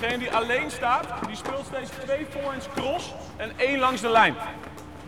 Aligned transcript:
Degene 0.00 0.18
die 0.18 0.32
alleen 0.32 0.70
staat, 0.70 1.06
die 1.26 1.36
speelt 1.36 1.66
steeds 1.66 1.90
twee 2.04 2.26
forehands 2.30 2.66
cross 2.74 3.14
en 3.36 3.50
één 3.56 3.78
langs 3.78 4.00
de 4.00 4.08
lijn. 4.08 4.34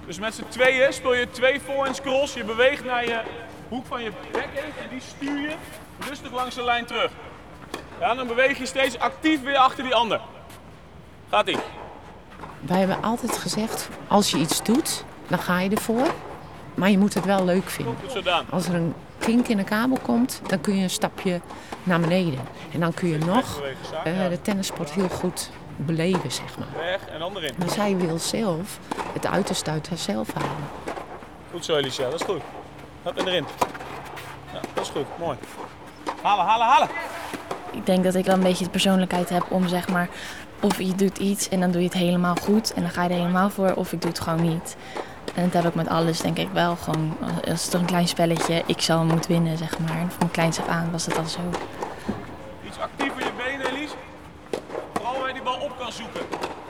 Dus 0.06 0.18
met 0.18 0.34
z'n 0.34 0.44
tweeën 0.48 0.92
speel 0.92 1.14
je 1.14 1.30
twee 1.30 1.60
forehands 1.60 2.00
cross. 2.00 2.34
Je 2.34 2.44
beweegt 2.44 2.84
naar 2.84 3.04
je 3.04 3.20
hoek 3.68 3.86
van 3.86 4.02
je 4.02 4.12
backhand 4.32 4.76
en 4.82 4.88
die 4.90 5.00
stuur 5.00 5.40
je 5.40 5.54
rustig 6.08 6.32
langs 6.32 6.54
de 6.54 6.64
lijn 6.64 6.84
terug. 6.84 7.10
Ja, 8.00 8.14
dan 8.14 8.26
beweeg 8.26 8.58
je 8.58 8.66
steeds 8.66 8.98
actief 8.98 9.42
weer 9.42 9.56
achter 9.56 9.84
die 9.84 9.94
ander. 9.94 10.20
Gaat 11.30 11.48
ie. 11.48 11.58
Wij 12.60 12.78
hebben 12.78 13.02
altijd 13.02 13.38
gezegd, 13.38 13.88
als 14.08 14.30
je 14.30 14.36
iets 14.36 14.62
doet, 14.62 15.04
dan 15.28 15.38
ga 15.38 15.60
je 15.60 15.70
ervoor. 15.70 16.14
Maar 16.74 16.90
je 16.90 16.98
moet 16.98 17.14
het 17.14 17.24
wel 17.24 17.44
leuk 17.44 17.68
vinden. 17.68 17.96
Als 18.50 18.66
er 18.66 18.74
een 18.74 18.94
kink 19.20 19.48
in 19.48 19.56
de 19.56 19.64
kabel 19.64 19.98
komt, 20.02 20.40
dan 20.46 20.60
kun 20.60 20.76
je 20.76 20.82
een 20.82 20.90
stapje 20.90 21.40
naar 21.82 22.00
beneden. 22.00 22.40
En 22.72 22.80
dan 22.80 22.94
kun 22.94 23.08
je 23.08 23.18
nog 23.18 23.62
eh, 24.04 24.28
de 24.28 24.42
tennissport 24.42 24.90
heel 24.90 25.08
goed 25.08 25.50
beleven, 25.76 26.32
zeg 26.32 26.58
maar. 26.58 26.68
Weg 26.76 27.00
en. 27.08 27.54
Maar 27.58 27.70
zij 27.70 27.96
wil 27.96 28.18
zelf 28.18 28.78
het 29.12 29.26
uiterste 29.26 29.70
uit 29.70 29.88
haarzelf 29.88 30.32
halen. 30.32 30.68
Goed 31.50 31.64
zo, 31.64 31.76
Alicia. 31.76 32.10
Dat 32.10 32.20
is 32.20 32.26
goed. 32.26 32.42
Hup, 33.02 33.16
en 33.16 33.26
erin. 33.26 33.46
Ja, 34.52 34.60
dat 34.74 34.84
is 34.84 34.90
goed. 34.90 35.06
Mooi. 35.18 35.36
Halen, 36.22 36.44
halen, 36.44 36.66
halen. 36.66 36.88
Ik 37.72 37.86
denk 37.86 38.04
dat 38.04 38.14
ik 38.14 38.24
wel 38.24 38.34
een 38.34 38.42
beetje 38.42 38.64
de 38.64 38.70
persoonlijkheid 38.70 39.28
heb 39.28 39.46
om 39.48 39.68
zeg 39.68 39.88
maar, 39.88 40.08
of 40.60 40.78
je 40.78 40.94
doet 40.94 41.18
iets 41.18 41.48
en 41.48 41.60
dan 41.60 41.70
doe 41.70 41.80
je 41.80 41.86
het 41.86 41.96
helemaal 41.96 42.34
goed 42.34 42.72
en 42.72 42.82
dan 42.82 42.90
ga 42.90 43.02
je 43.02 43.08
er 43.08 43.14
helemaal 43.14 43.50
voor, 43.50 43.74
of 43.74 43.92
ik 43.92 44.00
doe 44.00 44.10
het 44.10 44.20
gewoon 44.20 44.42
niet. 44.42 44.76
En 45.34 45.42
dat 45.50 45.62
heb 45.62 45.64
ik 45.64 45.74
met 45.74 45.88
alles 45.88 46.20
denk 46.20 46.38
ik 46.38 46.48
wel 46.52 46.76
gewoon, 46.76 47.16
als 47.48 47.62
het 47.62 47.70
toch 47.70 47.80
een 47.80 47.86
klein 47.86 48.08
spelletje, 48.08 48.62
ik 48.66 48.80
zal 48.80 49.04
moeten 49.04 49.30
winnen 49.30 49.58
zeg 49.58 49.78
maar. 49.78 49.96
En 49.96 50.08
van 50.08 50.18
mijn 50.18 50.30
kleins 50.30 50.58
af 50.58 50.68
aan 50.68 50.90
was 50.90 51.06
het 51.06 51.18
al 51.18 51.26
zo. 51.26 51.40
Iets 52.66 52.78
actiever 52.78 53.24
je 53.24 53.30
benen, 53.36 53.66
Elise. 53.66 53.94
Vooral 54.92 55.18
waar 55.18 55.28
je 55.28 55.34
die 55.34 55.42
bal 55.42 55.60
op 55.60 55.78
kan 55.78 55.92
zoeken. 55.92 56.20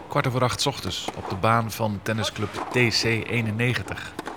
Kwart 0.08 0.26
over 0.26 0.42
acht 0.42 0.60
's 0.60 0.66
ochtends 0.66 1.08
op 1.16 1.28
de 1.28 1.36
baan 1.36 1.70
van 1.70 2.00
tennisclub 2.02 2.50
TC91 2.50 3.96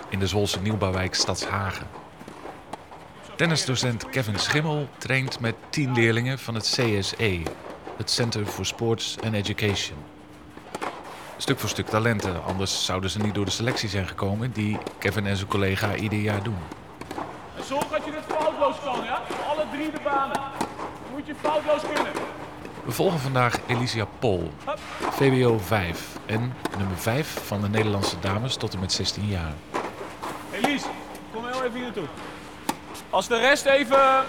in 0.10 0.20
de 0.20 0.28
Zwolse 0.28 0.62
nieuwbouwwijk 0.62 1.16
Stadshagen. 1.16 1.88
Tennisdocent 3.36 4.10
Kevin 4.10 4.40
Schimmel 4.40 4.88
traint 4.98 5.40
met 5.40 5.56
tien 5.70 5.94
leerlingen 5.94 6.40
van 6.40 6.56
het 6.56 6.64
CSE, 6.64 7.42
het 7.98 8.12
Center 8.12 8.46
for 8.46 8.66
Sports 8.66 9.18
and 9.24 9.34
Education. 9.34 9.98
Stuk 11.38 11.60
voor 11.60 11.70
stuk 11.70 11.88
talenten, 11.88 12.44
anders 12.44 12.86
zouden 12.86 13.10
ze 13.10 13.20
niet 13.20 13.34
door 13.34 13.46
de 13.46 13.52
selectie 13.52 13.90
zijn 13.90 14.08
gekomen 14.08 14.52
die 14.52 14.78
Kevin 14.98 15.26
en 15.26 15.36
zijn 15.36 15.50
collega 15.50 15.96
ieder 15.96 16.20
jaar 16.20 16.44
doen. 16.44 16.58
En 17.58 17.64
zorg 17.64 17.88
dat 17.88 18.06
je 18.06 18.12
dit 18.12 18.24
foutloos 18.28 18.76
kan, 18.84 19.06
ja? 19.06 19.22
Alle 19.50 19.66
drie 19.72 19.92
de 19.92 20.00
banen. 20.04 20.42
Moet 21.12 21.26
je 21.26 21.36
foutloos 21.42 21.82
kunnen. 21.94 22.12
We 22.84 22.92
volgen 22.92 23.20
vandaag 23.20 23.60
Elisia 23.68 24.06
Pol, 24.20 24.52
VWO 24.98 25.58
5 25.58 26.18
en 26.26 26.54
nummer 26.78 26.98
5 26.98 27.46
van 27.46 27.62
de 27.62 27.70
Nederlandse 27.70 28.20
dames 28.20 28.56
tot 28.56 28.74
en 28.74 28.80
met 28.80 28.92
16 28.92 29.28
jaar. 29.28 29.54
Elise, 30.52 30.88
kom 31.34 31.46
heel 31.46 31.64
even 31.64 31.74
hier 31.74 31.84
naartoe. 31.84 32.08
Als 33.10 33.28
de 33.28 33.38
rest 33.38 33.66
even 33.66 34.24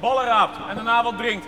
ballen 0.00 0.24
raapt 0.24 0.56
en 0.68 0.74
daarna 0.74 1.02
wat 1.02 1.16
drinkt. 1.18 1.46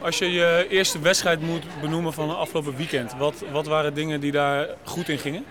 Als 0.00 0.18
je 0.18 0.32
je 0.32 0.66
eerste 0.68 0.98
wedstrijd 0.98 1.40
moet 1.40 1.64
benoemen 1.80 2.12
van 2.12 2.28
het 2.28 2.38
afgelopen 2.38 2.76
weekend, 2.76 3.14
wat, 3.18 3.44
wat 3.52 3.66
waren 3.66 3.94
dingen 3.94 4.20
die 4.20 4.32
daar 4.32 4.68
goed 4.84 5.08
in 5.08 5.18
gingen? 5.18 5.44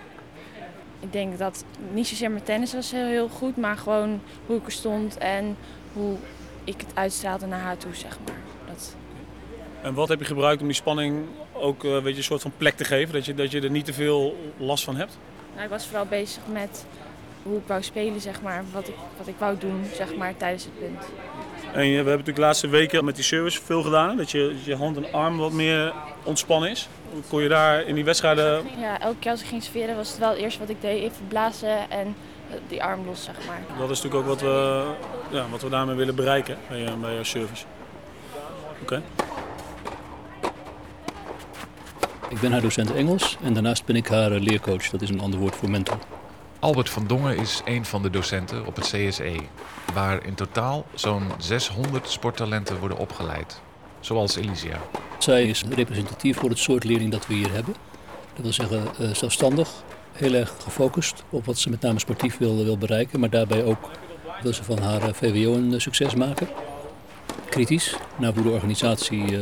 Ik 1.00 1.12
denk 1.14 1.38
dat 1.38 1.66
niet 1.92 2.08
zozeer 2.08 2.32
mijn 2.32 2.44
tennis 2.44 2.74
was 2.74 2.92
heel, 2.92 3.06
heel 3.06 3.28
goed, 3.28 3.58
maar 3.58 3.78
gewoon 3.78 4.22
hoe 4.46 4.58
ik 4.58 4.66
er 4.66 4.72
stond 4.72 5.18
en 5.18 5.58
hoe 5.94 6.18
ik 6.64 6.82
het 6.82 6.90
uitstraalde 6.94 7.46
naar 7.46 7.60
haar 7.60 7.78
toe 7.78 7.96
zeg 7.96 8.18
maar. 8.26 8.36
Dat, 8.68 8.96
En 9.82 9.94
wat 9.94 10.08
heb 10.08 10.20
je 10.20 10.26
gebruikt 10.26 10.62
om 10.62 10.68
die 10.68 10.76
spanning 10.76 11.26
ook 11.54 11.84
eh, 11.84 11.92
weet 11.92 12.12
je, 12.12 12.18
een 12.18 12.24
soort 12.24 12.42
van 12.42 12.52
plek 12.58 12.76
te 12.76 12.84
geven, 12.84 13.14
dat 13.14 13.26
je, 13.26 13.34
dat 13.34 13.52
je 13.52 13.62
er 13.62 13.70
niet 13.70 13.86
te 13.86 13.94
veel 13.94 14.52
last 14.58 14.84
van 14.84 14.96
hebt? 14.96 15.18
Nou, 15.54 15.64
ik 15.64 15.70
was 15.70 15.86
vooral 15.86 16.06
bezig 16.06 16.42
met 16.52 16.86
hoe 17.46 17.58
ik 17.58 17.64
wou 17.68 17.84
spelen, 17.84 18.22
zeg 18.22 18.42
maar. 18.42 18.64
Wat 18.74 18.88
ik, 18.88 18.96
wat 19.18 19.28
ik 19.28 19.36
wou 19.38 19.58
doen, 19.58 19.84
zeg 19.94 20.16
maar, 20.16 20.38
tijdens 20.38 20.64
het 20.64 20.80
punt. 20.80 21.06
En 21.74 21.82
we 21.82 21.88
hebben 21.88 22.06
natuurlijk 22.06 22.36
de 22.36 22.42
laatste 22.42 22.68
weken 22.68 23.06
met 23.06 23.16
die 23.16 23.24
service 23.24 23.62
veel 23.62 23.82
gedaan, 23.84 24.18
dat 24.18 24.32
je, 24.32 24.56
je 24.64 24.76
hand 24.76 24.98
en 24.98 25.14
arm 25.14 25.38
wat 25.38 25.52
meer 25.52 25.94
ontspannen 26.24 26.70
is. 26.70 26.88
Kon 27.30 27.42
je 27.42 27.50
daar 27.50 27.82
in 27.84 27.96
die 27.96 28.04
wedstrijden 28.06 28.62
Ja, 28.80 29.00
elke 29.00 29.16
keer 29.20 29.32
als 29.32 29.42
ik 29.42 29.48
ging 29.48 29.64
serveren 29.64 29.96
was 29.96 30.10
het 30.10 30.18
wel 30.18 30.30
het 30.30 30.38
eerste 30.40 30.60
wat 30.60 30.70
ik 30.70 30.82
deed. 30.82 31.02
Even 31.04 31.28
blazen 31.28 31.90
en 31.90 32.16
eh, 32.50 32.56
die 32.68 32.84
arm 32.84 33.06
los, 33.06 33.24
zeg 33.24 33.36
maar. 33.48 33.60
Dat 33.80 33.90
is 33.90 34.02
natuurlijk 34.02 34.16
ook 34.16 34.28
wat 34.28 34.42
we, 34.42 34.84
ja, 35.30 35.46
wat 35.50 35.62
we 35.62 35.70
daarmee 35.70 35.96
willen 35.96 36.16
bereiken 36.16 36.58
bij, 36.70 36.80
je- 36.80 36.96
bij 37.02 37.14
jouw 37.14 37.24
service. 37.24 37.66
Oké. 38.82 39.02
Ik 42.30 42.40
ben 42.40 42.52
haar 42.52 42.62
docent 42.62 42.94
Engels 42.94 43.38
en 43.44 43.54
daarnaast 43.54 43.86
ben 43.86 43.96
ik 43.96 44.08
haar 44.08 44.32
eh, 44.32 44.42
leercoach. 44.42 44.90
Dat 44.90 45.02
is 45.02 45.10
een 45.10 45.22
ander 45.22 45.40
woord 45.40 45.56
voor 45.56 45.70
mentor. 45.70 45.98
Albert 46.66 46.90
van 46.90 47.08
Dongen 47.08 47.38
is 47.38 47.62
een 47.66 47.86
van 47.86 48.02
de 48.02 48.10
docenten 48.10 48.66
op 48.66 48.76
het 48.76 48.86
CSE, 48.86 49.36
waar 49.94 50.26
in 50.26 50.34
totaal 50.34 50.86
zo'n 50.94 51.32
600 51.38 52.10
sporttalenten 52.10 52.80
worden 52.80 52.98
opgeleid. 52.98 53.62
Zoals 54.00 54.36
Elisia. 54.36 54.82
Zij 55.18 55.44
is 55.44 55.64
representatief 55.70 56.38
voor 56.38 56.50
het 56.50 56.58
soort 56.58 56.84
leerling 56.84 57.12
dat 57.12 57.28
we 57.28 57.34
hier 57.34 57.52
hebben. 57.52 57.76
Dat 58.34 58.44
wil 58.44 58.54
zeggen 58.54 58.88
eh, 59.00 59.14
zelfstandig, 59.14 59.70
heel 60.12 60.34
erg 60.34 60.56
gefocust 60.64 61.24
op 61.30 61.46
wat 61.46 61.58
ze 61.58 61.70
met 61.70 61.82
name 61.82 62.00
sportief 62.00 62.38
wil, 62.38 62.64
wil 62.64 62.78
bereiken. 62.78 63.20
Maar 63.20 63.30
daarbij 63.30 63.64
ook 63.64 63.90
wil 64.42 64.54
ze 64.54 64.64
van 64.64 64.80
haar 64.80 65.02
eh, 65.02 65.14
VWO 65.14 65.54
een 65.54 65.74
eh, 65.74 65.80
succes 65.80 66.16
maken. 66.16 66.48
Kritisch 67.50 67.96
naar 68.18 68.34
hoe 68.34 68.44
de 68.44 68.50
organisatie 68.50 69.42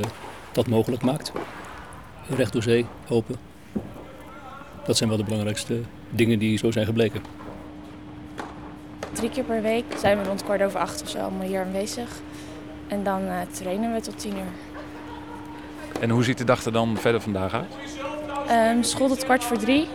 dat 0.51 0.67
mogelijk 0.67 1.03
maakt. 1.03 1.31
Recht 2.29 2.53
door 2.53 2.63
zee, 2.63 2.85
open. 3.09 3.35
Dat 4.85 4.97
zijn 4.97 5.09
wel 5.09 5.17
de 5.17 5.23
belangrijkste 5.23 5.81
dingen 6.15 6.39
die 6.39 6.57
zo 6.57 6.71
zijn 6.71 6.85
gebleken. 6.85 7.21
Drie 9.11 9.29
keer 9.29 9.43
per 9.43 9.61
week 9.61 9.85
zijn 9.97 10.17
we 10.17 10.23
rond 10.23 10.43
kwart 10.43 10.61
over 10.61 10.79
acht 10.79 11.01
of 11.01 11.09
zo 11.09 11.17
allemaal 11.17 11.47
hier 11.47 11.61
aanwezig. 11.61 12.09
En 12.87 13.03
dan 13.03 13.21
eh, 13.27 13.37
trainen 13.51 13.93
we 13.93 14.01
tot 14.01 14.19
tien 14.19 14.33
uur. 14.33 14.53
En 15.99 16.09
hoe 16.09 16.23
ziet 16.23 16.37
de 16.37 16.43
dag 16.43 16.65
er 16.65 16.71
dan 16.71 16.97
verder 16.97 17.21
vandaag 17.21 17.53
uit? 17.53 17.75
Ehm, 18.47 18.81
school 18.81 19.07
tot 19.07 19.23
kwart 19.23 19.43
voor 19.43 19.57
drie. 19.57 19.87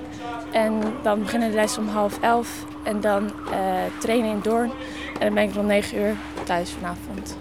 En 0.51 0.81
dan 1.03 1.23
beginnen 1.23 1.51
de 1.51 1.55
lessen 1.55 1.83
om 1.83 1.89
half 1.89 2.21
elf. 2.21 2.65
En 2.83 3.01
dan 3.01 3.31
eh, 3.51 3.59
trainen 3.99 4.31
in 4.31 4.41
Doorn. 4.43 4.71
En 5.13 5.27
dan 5.27 5.35
ben 5.35 5.43
ik 5.43 5.55
rond 5.55 5.67
negen 5.67 5.99
uur 5.99 6.15
thuis 6.45 6.71
vanavond. 6.71 7.37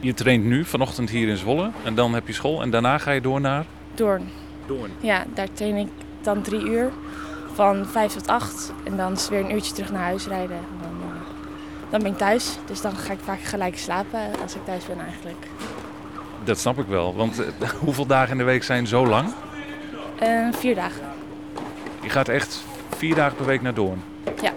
Je 0.00 0.14
traint 0.14 0.44
nu 0.44 0.64
vanochtend 0.64 1.10
hier 1.10 1.28
in 1.28 1.36
Zwolle 1.36 1.70
en 1.84 1.94
dan 1.94 2.14
heb 2.14 2.26
je 2.26 2.32
school 2.32 2.62
en 2.62 2.70
daarna 2.70 2.98
ga 2.98 3.10
je 3.10 3.20
door 3.20 3.40
naar 3.40 3.64
Doorn. 3.94 4.28
Doorn. 4.66 4.90
Ja, 5.00 5.24
daar 5.34 5.52
train 5.52 5.76
ik 5.76 5.88
dan 6.20 6.42
drie 6.42 6.60
uur. 6.60 6.90
Van 7.52 7.86
vijf 7.86 8.12
tot 8.12 8.26
acht. 8.26 8.72
En 8.84 8.96
dan 8.96 9.12
is 9.12 9.28
weer 9.28 9.40
een 9.40 9.54
uurtje 9.54 9.72
terug 9.72 9.90
naar 9.92 10.02
huis 10.02 10.26
rijden. 10.26 10.56
En 10.56 10.78
dan, 10.80 11.10
eh, 11.10 11.20
dan 11.90 12.02
ben 12.02 12.12
ik 12.12 12.18
thuis. 12.18 12.56
Dus 12.66 12.80
dan 12.80 12.96
ga 12.96 13.12
ik 13.12 13.20
vaak 13.24 13.40
gelijk 13.40 13.78
slapen 13.78 14.20
als 14.42 14.54
ik 14.54 14.64
thuis 14.64 14.86
ben 14.86 15.00
eigenlijk. 15.00 15.46
Dat 16.44 16.58
snap 16.58 16.78
ik 16.78 16.86
wel, 16.86 17.14
want 17.14 17.38
eh, 17.38 17.68
hoeveel 17.84 18.06
dagen 18.06 18.32
in 18.32 18.38
de 18.38 18.44
week 18.44 18.62
zijn 18.62 18.86
zo 18.86 19.06
lang? 19.06 19.32
Eh, 20.18 20.48
vier 20.52 20.74
dagen. 20.74 21.02
Je 22.00 22.08
gaat 22.08 22.28
echt 22.28 22.64
vier 22.96 23.14
dagen 23.14 23.36
per 23.36 23.46
week 23.46 23.62
naar 23.62 23.74
Doorn. 23.74 24.02
Ja, 24.42 24.52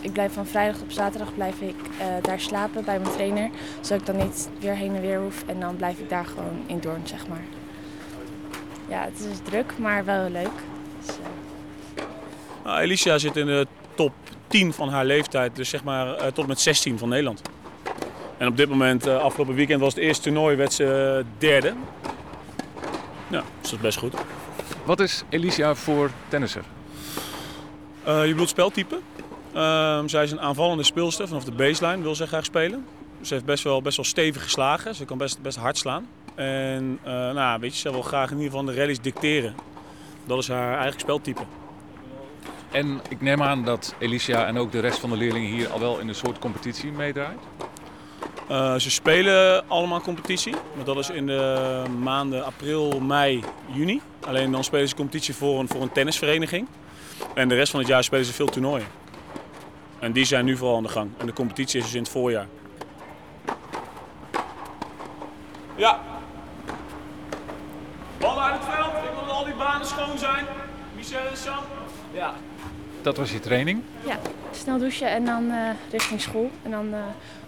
ik 0.00 0.12
blijf 0.12 0.32
van 0.32 0.46
vrijdag 0.46 0.80
op 0.80 0.90
zaterdag 0.90 1.34
blijf 1.34 1.60
ik 1.60 1.74
eh, 1.98 2.06
daar 2.22 2.40
slapen 2.40 2.84
bij 2.84 2.98
mijn 2.98 3.12
trainer. 3.12 3.50
Zodat 3.80 4.00
ik 4.00 4.06
dan 4.06 4.26
niet 4.26 4.48
weer 4.58 4.74
heen 4.74 4.94
en 4.94 5.00
weer 5.00 5.18
hoef. 5.18 5.42
En 5.46 5.60
dan 5.60 5.76
blijf 5.76 5.98
ik 5.98 6.08
daar 6.08 6.26
gewoon 6.26 6.62
in 6.66 6.80
Doorn, 6.80 7.00
zeg 7.04 7.28
maar. 7.28 7.44
Ja, 8.88 9.00
het 9.00 9.28
is 9.30 9.38
druk, 9.42 9.72
maar 9.78 10.04
wel 10.04 10.30
leuk. 10.30 10.52
Dus, 11.06 11.16
Nou, 12.64 12.82
Alicia 12.82 13.18
zit 13.18 13.36
in 13.36 13.46
de 13.46 13.66
top 13.94 14.12
10 14.46 14.72
van 14.72 14.88
haar 14.88 15.04
leeftijd, 15.04 15.56
dus 15.56 15.68
zeg 15.68 15.84
maar 15.84 16.14
eh, 16.14 16.26
tot 16.26 16.46
met 16.46 16.60
16 16.60 16.98
van 16.98 17.08
Nederland. 17.08 17.42
En 18.38 18.48
op 18.48 18.56
dit 18.56 18.68
moment, 18.68 19.06
eh, 19.06 19.16
afgelopen 19.16 19.54
weekend 19.54 19.80
was 19.80 19.94
het 19.94 20.02
eerste 20.02 20.22
toernooi, 20.22 20.56
werd 20.56 20.72
ze 20.72 21.16
eh, 21.18 21.24
derde. 21.38 21.74
Ja, 23.28 23.42
dus 23.60 23.70
dat 23.70 23.72
is 23.72 23.78
best 23.78 23.98
goed. 23.98 24.14
Wat 24.84 25.00
is 25.00 25.24
Alicia 25.32 25.74
voor 25.74 26.10
tennisser? 26.28 26.62
Je 28.04 28.28
bedoelt 28.28 28.48
speltype? 28.48 28.98
Ehm, 29.52 30.08
zij 30.08 30.22
is 30.24 30.30
een 30.30 30.40
aanvallende 30.40 30.82
speelster 30.82 31.28
vanaf 31.28 31.44
de 31.44 31.52
baseline, 31.52 32.02
wil 32.02 32.14
zij 32.14 32.26
graag 32.26 32.44
spelen. 32.44 32.86
Ze 33.20 33.34
heeft 33.34 33.46
best 33.46 33.64
wel, 33.64 33.82
best 33.82 33.96
wel 33.96 34.04
stevig 34.04 34.42
geslagen, 34.42 34.94
ze 34.94 35.04
kan 35.04 35.18
best, 35.18 35.42
best 35.42 35.56
hard 35.56 35.78
slaan. 35.78 36.06
En 36.34 36.98
eh, 37.02 37.12
nou, 37.12 37.60
weet 37.60 37.74
je, 37.74 37.80
ze 37.80 37.90
wil 37.90 38.02
graag 38.02 38.30
in 38.30 38.36
ieder 38.36 38.50
geval 38.50 38.66
de 38.66 38.74
rallies 38.74 39.00
dicteren. 39.00 39.54
Dat 40.26 40.38
is 40.38 40.48
haar 40.48 40.78
eigen 40.78 41.00
speltype. 41.00 41.42
En 42.70 43.00
ik 43.08 43.20
neem 43.20 43.42
aan 43.42 43.64
dat 43.64 43.94
Alicia 44.02 44.46
en 44.46 44.58
ook 44.58 44.72
de 44.72 44.80
rest 44.80 44.98
van 44.98 45.10
de 45.10 45.16
leerlingen 45.16 45.50
hier 45.50 45.68
al 45.68 45.80
wel 45.80 45.98
in 45.98 46.08
een 46.08 46.14
soort 46.14 46.38
competitie 46.38 46.92
meedraait. 46.92 47.38
Eh, 48.48 48.74
ze 48.74 48.90
spelen 48.90 49.68
allemaal 49.68 50.00
competitie, 50.00 50.54
maar 50.76 50.84
dat 50.84 50.96
is 50.96 51.10
in 51.10 51.26
de 51.26 51.82
maanden 52.00 52.44
april, 52.44 53.00
mei, 53.00 53.44
juni. 53.66 54.00
Alleen 54.26 54.52
dan 54.52 54.64
spelen 54.64 54.88
ze 54.88 54.94
competitie 54.94 55.34
voor 55.34 55.60
een, 55.60 55.68
voor 55.68 55.82
een 55.82 55.92
tennisvereniging. 55.92 56.68
En 57.34 57.48
de 57.48 57.54
rest 57.54 57.70
van 57.70 57.80
het 57.80 57.88
jaar 57.88 58.04
spelen 58.04 58.24
ze 58.24 58.32
veel 58.32 58.46
toernooien. 58.46 58.86
En 59.98 60.12
die 60.12 60.24
zijn 60.24 60.44
nu 60.44 60.56
vooral 60.56 60.76
aan 60.76 60.82
de 60.82 60.88
gang. 60.88 61.10
En 61.18 61.26
de 61.26 61.32
competitie 61.32 61.78
is 61.78 61.84
dus 61.84 61.94
in 61.94 62.02
het 62.02 62.10
voorjaar. 62.10 62.46
Ja. 65.76 66.00
Ballen 68.18 68.42
uit 68.42 68.54
het 68.54 68.74
veld. 68.74 69.15
Al 69.36 69.44
die 69.44 69.54
banen 69.54 69.86
schoon 69.86 70.18
zijn. 70.18 70.44
Michel 70.94 71.26
en 71.30 71.36
Sam. 71.36 71.64
Ja. 72.12 72.34
Dat 73.02 73.16
was 73.16 73.32
je 73.32 73.40
training? 73.40 73.82
Ja, 74.06 74.18
snel 74.52 74.78
douchen 74.78 75.08
en 75.10 75.24
dan 75.24 75.44
uh, 75.44 75.70
richting 75.90 76.20
school. 76.20 76.50
En 76.62 76.70
dan 76.70 76.86
uh, 76.86 77.04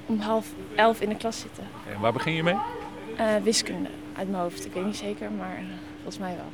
om 0.06 0.20
half 0.20 0.46
elf 0.76 1.00
in 1.00 1.08
de 1.08 1.16
klas 1.16 1.40
zitten. 1.40 1.64
En 1.92 2.00
waar 2.00 2.12
begin 2.12 2.32
je 2.32 2.42
mee? 2.42 2.54
Uh, 2.54 3.36
wiskunde, 3.42 3.88
uit 4.16 4.30
mijn 4.30 4.42
hoofd. 4.42 4.66
Ik 4.66 4.72
weet 4.72 4.84
niet 4.84 4.96
zeker, 4.96 5.30
maar 5.30 5.62
volgens 5.94 6.18
mij 6.18 6.36
wel. 6.36 6.50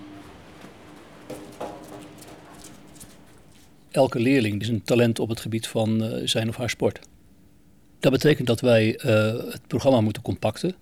Elke 3.90 4.20
leerling 4.20 4.60
is 4.60 4.68
een 4.68 4.82
talent 4.82 5.18
op 5.18 5.28
het 5.28 5.40
gebied 5.40 5.68
van 5.68 6.20
zijn 6.24 6.48
of 6.48 6.56
haar 6.56 6.70
sport. 6.70 7.00
Dat 8.00 8.12
betekent 8.12 8.46
dat 8.46 8.60
wij 8.60 8.98
het 9.02 9.66
programma 9.66 10.00
moeten 10.00 10.22
compacten. 10.22 10.74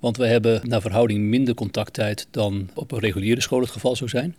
Want 0.00 0.16
wij 0.16 0.28
hebben 0.28 0.68
naar 0.68 0.80
verhouding 0.80 1.24
minder 1.24 1.54
contacttijd 1.54 2.26
dan 2.30 2.68
op 2.74 2.92
een 2.92 2.98
reguliere 2.98 3.40
school 3.40 3.60
het 3.60 3.70
geval 3.70 3.96
zou 3.96 4.10
zijn. 4.10 4.36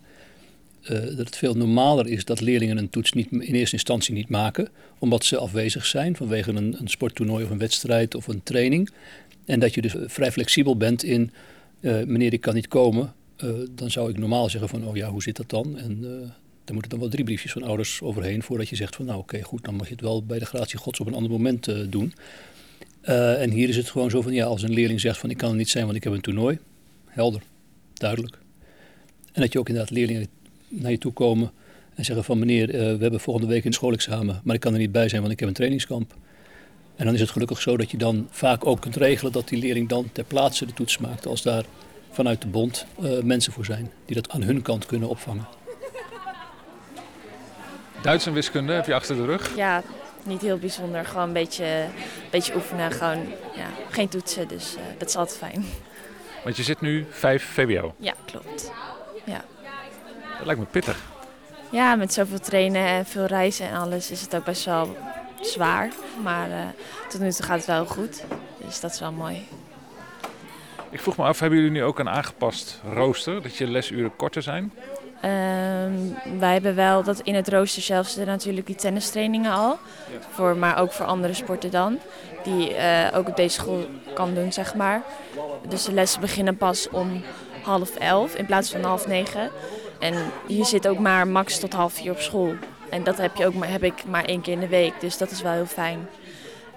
Uh, 0.83 0.89
dat 0.89 1.17
het 1.17 1.37
veel 1.37 1.53
normaler 1.53 2.07
is 2.07 2.25
dat 2.25 2.41
leerlingen 2.41 2.77
een 2.77 2.89
toets 2.89 3.11
niet, 3.11 3.31
in 3.31 3.39
eerste 3.39 3.75
instantie 3.75 4.13
niet 4.13 4.29
maken, 4.29 4.69
omdat 4.99 5.25
ze 5.25 5.37
afwezig 5.37 5.85
zijn 5.85 6.15
vanwege 6.15 6.51
een, 6.51 6.75
een 6.79 6.87
sporttoernooi 6.87 7.43
of 7.43 7.49
een 7.49 7.57
wedstrijd 7.57 8.15
of 8.15 8.27
een 8.27 8.43
training. 8.43 8.89
En 9.45 9.59
dat 9.59 9.73
je 9.73 9.81
dus 9.81 9.95
vrij 10.05 10.31
flexibel 10.31 10.77
bent 10.77 11.03
in, 11.03 11.31
uh, 11.79 12.03
meneer 12.03 12.33
ik 12.33 12.41
kan 12.41 12.53
niet 12.53 12.67
komen, 12.67 13.13
dan 13.71 13.91
zou 13.91 14.09
ik 14.09 14.17
normaal 14.17 14.49
zeggen 14.49 14.69
van, 14.69 14.85
oh 14.85 14.95
ja, 14.95 15.09
hoe 15.09 15.21
zit 15.21 15.35
dat 15.35 15.49
dan? 15.49 15.77
En 15.77 16.01
daar 16.63 16.73
moeten 16.73 16.89
dan 16.89 16.99
wel 16.99 17.09
drie 17.09 17.23
briefjes 17.23 17.51
van 17.51 17.63
ouders 17.63 18.01
overheen 18.01 18.43
voordat 18.43 18.69
je 18.69 18.75
zegt 18.75 18.95
van, 18.95 19.05
nou 19.05 19.19
oké, 19.19 19.41
goed, 19.41 19.63
dan 19.63 19.75
mag 19.75 19.87
je 19.87 19.93
het 19.93 20.01
wel 20.01 20.23
bij 20.23 20.39
de 20.39 20.45
gratie 20.45 20.79
gods 20.79 20.99
op 20.99 21.07
een 21.07 21.13
ander 21.13 21.31
moment 21.31 21.91
doen. 21.91 22.13
Uh, 23.03 23.41
en 23.41 23.51
hier 23.51 23.69
is 23.69 23.75
het 23.75 23.89
gewoon 23.89 24.09
zo 24.09 24.21
van, 24.21 24.33
ja, 24.33 24.45
als 24.45 24.61
een 24.61 24.73
leerling 24.73 24.99
zegt 24.99 25.17
van 25.17 25.29
ik 25.29 25.37
kan 25.37 25.49
er 25.49 25.55
niet 25.55 25.69
zijn, 25.69 25.85
want 25.85 25.97
ik 25.97 26.03
heb 26.03 26.13
een 26.13 26.21
toernooi. 26.21 26.59
Helder, 27.05 27.41
duidelijk. 27.93 28.37
En 29.33 29.41
dat 29.41 29.53
je 29.53 29.59
ook 29.59 29.67
inderdaad 29.67 29.93
leerlingen 29.93 30.27
naar 30.67 30.91
je 30.91 30.97
toe 30.97 31.13
komen 31.13 31.51
en 31.95 32.05
zeggen 32.05 32.25
van 32.25 32.39
meneer, 32.39 32.69
uh, 32.69 32.75
we 32.75 33.01
hebben 33.01 33.19
volgende 33.19 33.47
week 33.47 33.65
een 33.65 33.73
schoolexamen, 33.73 34.41
maar 34.43 34.55
ik 34.55 34.61
kan 34.61 34.73
er 34.73 34.79
niet 34.79 34.91
bij 34.91 35.09
zijn, 35.09 35.21
want 35.21 35.33
ik 35.33 35.39
heb 35.39 35.47
een 35.47 35.55
trainingskamp. 35.55 36.15
En 36.95 37.05
dan 37.05 37.13
is 37.13 37.19
het 37.19 37.29
gelukkig 37.29 37.61
zo 37.61 37.77
dat 37.77 37.91
je 37.91 37.97
dan 37.97 38.27
vaak 38.31 38.65
ook 38.65 38.81
kunt 38.81 38.95
regelen 38.95 39.31
dat 39.31 39.47
die 39.47 39.59
leerling 39.59 39.89
dan 39.89 40.09
ter 40.11 40.23
plaatse 40.23 40.65
de 40.65 40.73
toets 40.73 40.97
maakt 40.97 41.25
als 41.25 41.41
daar 41.41 41.65
vanuit 42.11 42.41
de 42.41 42.47
bond 42.47 42.85
uh, 42.99 43.21
mensen 43.21 43.53
voor 43.53 43.65
zijn 43.65 43.91
die 44.05 44.15
dat 44.15 44.29
aan 44.29 44.43
hun 44.43 44.61
kant 44.61 44.85
kunnen 44.85 45.09
opvangen. 45.09 45.47
Duits 48.01 48.25
en 48.25 48.33
wiskunde 48.33 48.73
heb 48.73 48.85
je 48.85 48.93
achter 48.93 49.15
de 49.15 49.25
rug? 49.25 49.55
Ja, 49.55 49.83
niet 50.27 50.41
heel 50.41 50.57
bijzonder. 50.57 51.05
Gewoon 51.05 51.27
een 51.27 51.33
beetje, 51.33 51.85
beetje 52.29 52.55
oefenen. 52.55 52.91
Gewoon, 52.91 53.27
ja, 53.55 53.67
geen 53.89 54.07
toetsen, 54.07 54.47
dus 54.47 54.75
uh, 54.75 54.81
dat 54.97 55.09
is 55.09 55.15
altijd 55.15 55.37
fijn. 55.37 55.65
Want 56.43 56.57
je 56.57 56.63
zit 56.63 56.81
nu 56.81 57.05
5 57.09 57.43
VWO? 57.43 57.93
Ja, 57.97 58.13
klopt. 58.25 58.71
Ja. 59.23 59.43
Dat 60.37 60.45
lijkt 60.45 60.59
me 60.59 60.65
pittig. 60.65 60.97
Ja, 61.69 61.95
met 61.95 62.13
zoveel 62.13 62.39
trainen 62.39 62.85
en 62.85 63.05
veel 63.05 63.25
reizen 63.25 63.69
en 63.69 63.75
alles 63.75 64.11
is 64.11 64.21
het 64.21 64.35
ook 64.35 64.43
best 64.43 64.65
wel 64.65 64.97
zwaar. 65.41 65.89
Maar 66.23 66.49
uh, 66.49 66.55
tot 67.09 67.21
nu 67.21 67.31
toe 67.31 67.45
gaat 67.45 67.57
het 67.57 67.65
wel 67.65 67.85
goed. 67.85 68.23
Dus 68.65 68.79
dat 68.79 68.91
is 68.91 68.99
wel 68.99 69.11
mooi. 69.11 69.47
Ik 70.89 70.99
vroeg 70.99 71.17
me 71.17 71.23
af, 71.23 71.39
hebben 71.39 71.57
jullie 71.57 71.73
nu 71.73 71.83
ook 71.83 71.99
een 71.99 72.09
aangepast 72.09 72.81
rooster? 72.93 73.41
Dat 73.41 73.55
je 73.55 73.67
lesuren 73.67 74.15
korter 74.15 74.41
zijn? 74.41 74.73
Um, 75.23 76.15
wij 76.39 76.53
hebben 76.53 76.75
wel 76.75 77.03
dat 77.03 77.19
in 77.19 77.35
het 77.35 77.49
rooster 77.49 77.81
zelf 77.81 78.07
zitten 78.07 78.25
natuurlijk 78.25 78.65
die 78.65 78.75
tennistrainingen 78.75 79.51
al. 79.51 79.77
Voor, 80.29 80.57
maar 80.57 80.79
ook 80.79 80.91
voor 80.91 81.05
andere 81.05 81.33
sporten 81.33 81.71
dan. 81.71 81.99
Die 82.43 82.75
uh, 82.75 83.07
ook 83.13 83.27
op 83.27 83.35
deze 83.35 83.59
school 83.59 83.85
kan 84.13 84.33
doen, 84.33 84.53
zeg 84.53 84.75
maar. 84.75 85.03
Dus 85.67 85.85
de 85.85 85.93
lessen 85.93 86.21
beginnen 86.21 86.57
pas 86.57 86.89
om 86.89 87.23
half 87.61 87.95
elf 87.95 88.35
in 88.35 88.45
plaats 88.45 88.71
van 88.71 88.83
half 88.83 89.07
negen. 89.07 89.49
En 89.99 90.13
je 90.47 90.63
zit 90.63 90.87
ook 90.87 90.99
maar 90.99 91.27
max 91.27 91.59
tot 91.59 91.73
half 91.73 91.93
vier 91.93 92.11
op 92.11 92.19
school. 92.19 92.53
En 92.89 93.03
dat 93.03 93.17
heb, 93.17 93.35
je 93.35 93.45
ook, 93.45 93.65
heb 93.65 93.83
ik 93.83 94.05
maar 94.05 94.25
één 94.25 94.41
keer 94.41 94.53
in 94.53 94.59
de 94.59 94.67
week. 94.67 94.93
Dus 94.99 95.17
dat 95.17 95.31
is 95.31 95.41
wel 95.41 95.51
heel 95.51 95.65
fijn. 95.65 96.07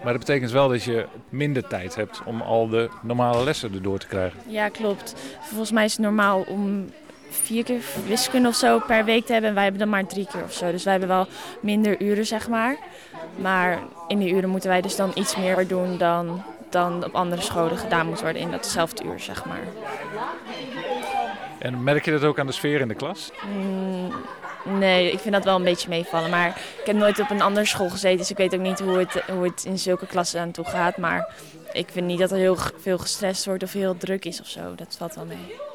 Maar 0.02 0.12
dat 0.12 0.26
betekent 0.26 0.50
wel 0.50 0.68
dat 0.68 0.82
je 0.82 1.06
minder 1.28 1.68
tijd 1.68 1.94
hebt 1.94 2.20
om 2.24 2.40
al 2.40 2.68
de 2.68 2.88
normale 3.02 3.44
lessen 3.44 3.74
erdoor 3.74 3.98
te 3.98 4.06
krijgen. 4.06 4.40
Ja, 4.46 4.68
klopt. 4.68 5.14
Volgens 5.40 5.70
mij 5.70 5.84
is 5.84 5.92
het 5.92 6.00
normaal 6.00 6.40
om 6.40 6.90
vier 7.30 7.64
keer 7.64 7.80
wiskunde 8.06 8.48
of 8.48 8.54
zo 8.54 8.78
per 8.78 9.04
week 9.04 9.26
te 9.26 9.32
hebben. 9.32 9.48
En 9.48 9.54
wij 9.54 9.64
hebben 9.64 9.80
dan 9.80 9.90
maar 9.90 10.06
drie 10.06 10.26
keer 10.32 10.42
of 10.44 10.52
zo. 10.52 10.70
Dus 10.70 10.84
wij 10.84 10.92
hebben 10.92 11.10
wel 11.10 11.26
minder 11.60 12.02
uren, 12.02 12.26
zeg 12.26 12.48
maar. 12.48 12.76
Maar 13.36 13.78
in 14.08 14.18
die 14.18 14.32
uren 14.32 14.48
moeten 14.48 14.68
wij 14.68 14.80
dus 14.80 14.96
dan 14.96 15.10
iets 15.14 15.36
meer 15.36 15.68
doen 15.68 15.98
dan, 15.98 16.42
dan 16.70 17.04
op 17.04 17.14
andere 17.14 17.42
scholen 17.42 17.76
gedaan 17.76 18.06
moet 18.06 18.20
worden 18.20 18.42
in 18.42 18.50
datzelfde 18.50 19.04
uur, 19.04 19.20
zeg 19.20 19.44
maar. 19.44 19.60
En 21.58 21.82
merk 21.82 22.04
je 22.04 22.10
dat 22.10 22.24
ook 22.24 22.38
aan 22.38 22.46
de 22.46 22.52
sfeer 22.52 22.80
in 22.80 22.88
de 22.88 22.94
klas? 22.94 23.30
Mm, 23.56 24.12
nee, 24.78 25.12
ik 25.12 25.18
vind 25.18 25.34
dat 25.34 25.44
wel 25.44 25.56
een 25.56 25.62
beetje 25.62 25.88
meevallen. 25.88 26.30
Maar 26.30 26.48
ik 26.80 26.86
heb 26.86 26.96
nooit 26.96 27.18
op 27.18 27.30
een 27.30 27.42
andere 27.42 27.66
school 27.66 27.90
gezeten, 27.90 28.18
dus 28.18 28.30
ik 28.30 28.36
weet 28.36 28.54
ook 28.54 28.60
niet 28.60 28.80
hoe 28.80 28.98
het, 28.98 29.12
hoe 29.12 29.44
het 29.44 29.64
in 29.64 29.78
zulke 29.78 30.06
klassen 30.06 30.40
aan 30.40 30.50
toe 30.50 30.64
gaat. 30.64 30.96
Maar 30.96 31.34
ik 31.72 31.88
vind 31.92 32.06
niet 32.06 32.18
dat 32.18 32.30
er 32.30 32.36
heel 32.36 32.56
veel 32.80 32.98
gestrest 32.98 33.44
wordt 33.44 33.62
of 33.62 33.72
heel 33.72 33.96
druk 33.96 34.24
is 34.24 34.40
of 34.40 34.46
zo. 34.46 34.74
Dat 34.74 34.96
valt 34.98 35.14
wel 35.14 35.24
mee. 35.24 35.69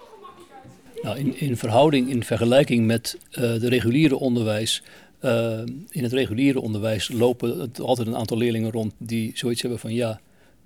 Nou, 1.01 1.17
in, 1.17 1.39
in 1.39 1.57
verhouding, 1.57 2.09
in 2.09 2.23
vergelijking 2.23 2.85
met 2.85 3.17
uh, 3.31 3.35
de 3.37 3.69
reguliere 3.69 4.15
onderwijs. 4.17 4.83
Uh, 5.21 5.59
in 5.89 6.03
het 6.03 6.13
reguliere 6.13 6.61
onderwijs 6.61 7.11
lopen 7.11 7.59
het 7.59 7.79
altijd 7.79 8.07
een 8.07 8.15
aantal 8.15 8.37
leerlingen 8.37 8.71
rond 8.71 8.93
die 8.97 9.31
zoiets 9.33 9.61
hebben 9.61 9.79
van 9.79 9.93
ja, 9.93 10.21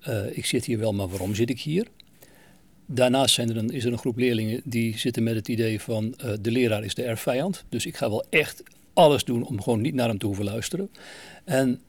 uh, 0.07 0.37
ik 0.37 0.45
zit 0.45 0.65
hier 0.65 0.79
wel, 0.79 0.93
maar 0.93 1.09
waarom 1.09 1.35
zit 1.35 1.49
ik 1.49 1.59
hier? 1.59 1.87
Daarnaast 2.85 3.33
zijn 3.33 3.49
er 3.49 3.57
een, 3.57 3.69
is 3.69 3.85
er 3.85 3.91
een 3.91 3.97
groep 3.97 4.17
leerlingen 4.17 4.61
die 4.63 4.97
zitten 4.97 5.23
met 5.23 5.35
het 5.35 5.47
idee 5.47 5.81
van 5.81 6.15
de 6.41 6.51
leraar 6.51 6.83
is 6.83 6.95
de 6.95 7.03
erfvijand. 7.03 7.63
Dus 7.69 7.85
ik 7.85 7.97
ga 7.97 8.09
wel 8.09 8.25
echt 8.29 8.63
alles 8.93 9.23
doen 9.23 9.43
om 9.43 9.61
gewoon 9.61 9.81
niet 9.81 9.93
naar 9.93 10.07
hem 10.07 10.17
te 10.17 10.25
hoeven 10.25 10.45
luisteren. 10.45 10.89
En 11.43 11.81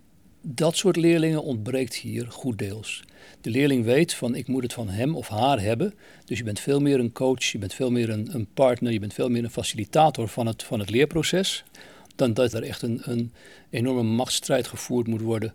dat 0.43 0.77
soort 0.77 0.97
leerlingen 0.97 1.43
ontbreekt 1.43 1.95
hier 1.95 2.27
goed 2.29 2.59
deels. 2.59 3.03
De 3.41 3.51
leerling 3.51 3.85
weet 3.85 4.15
van 4.15 4.35
ik 4.35 4.47
moet 4.47 4.63
het 4.63 4.73
van 4.73 4.89
hem 4.89 5.17
of 5.17 5.29
haar 5.29 5.61
hebben. 5.61 5.95
Dus 6.25 6.39
je 6.39 6.45
bent 6.45 6.61
veel 6.61 6.81
meer 6.81 6.99
een 6.99 7.13
coach, 7.13 7.45
je 7.45 7.59
bent 7.59 7.75
veel 7.75 7.91
meer 7.91 8.09
een, 8.11 8.35
een 8.35 8.47
partner, 8.55 8.93
je 8.93 8.99
bent 8.99 9.15
veel 9.15 9.29
meer 9.29 9.45
een 9.45 9.51
facilitator 9.51 10.29
van 10.29 10.47
het, 10.47 10.63
van 10.63 10.79
het 10.79 10.91
leerproces. 10.91 11.65
Dan 12.17 12.35
dat 12.35 12.53
er 12.53 12.63
echt 12.63 12.83
een, 12.83 13.01
een 13.05 13.33
enorme 13.71 14.03
machtsstrijd 14.03 14.67
gevoerd 14.67 15.07
moet 15.07 15.21
worden. 15.21 15.55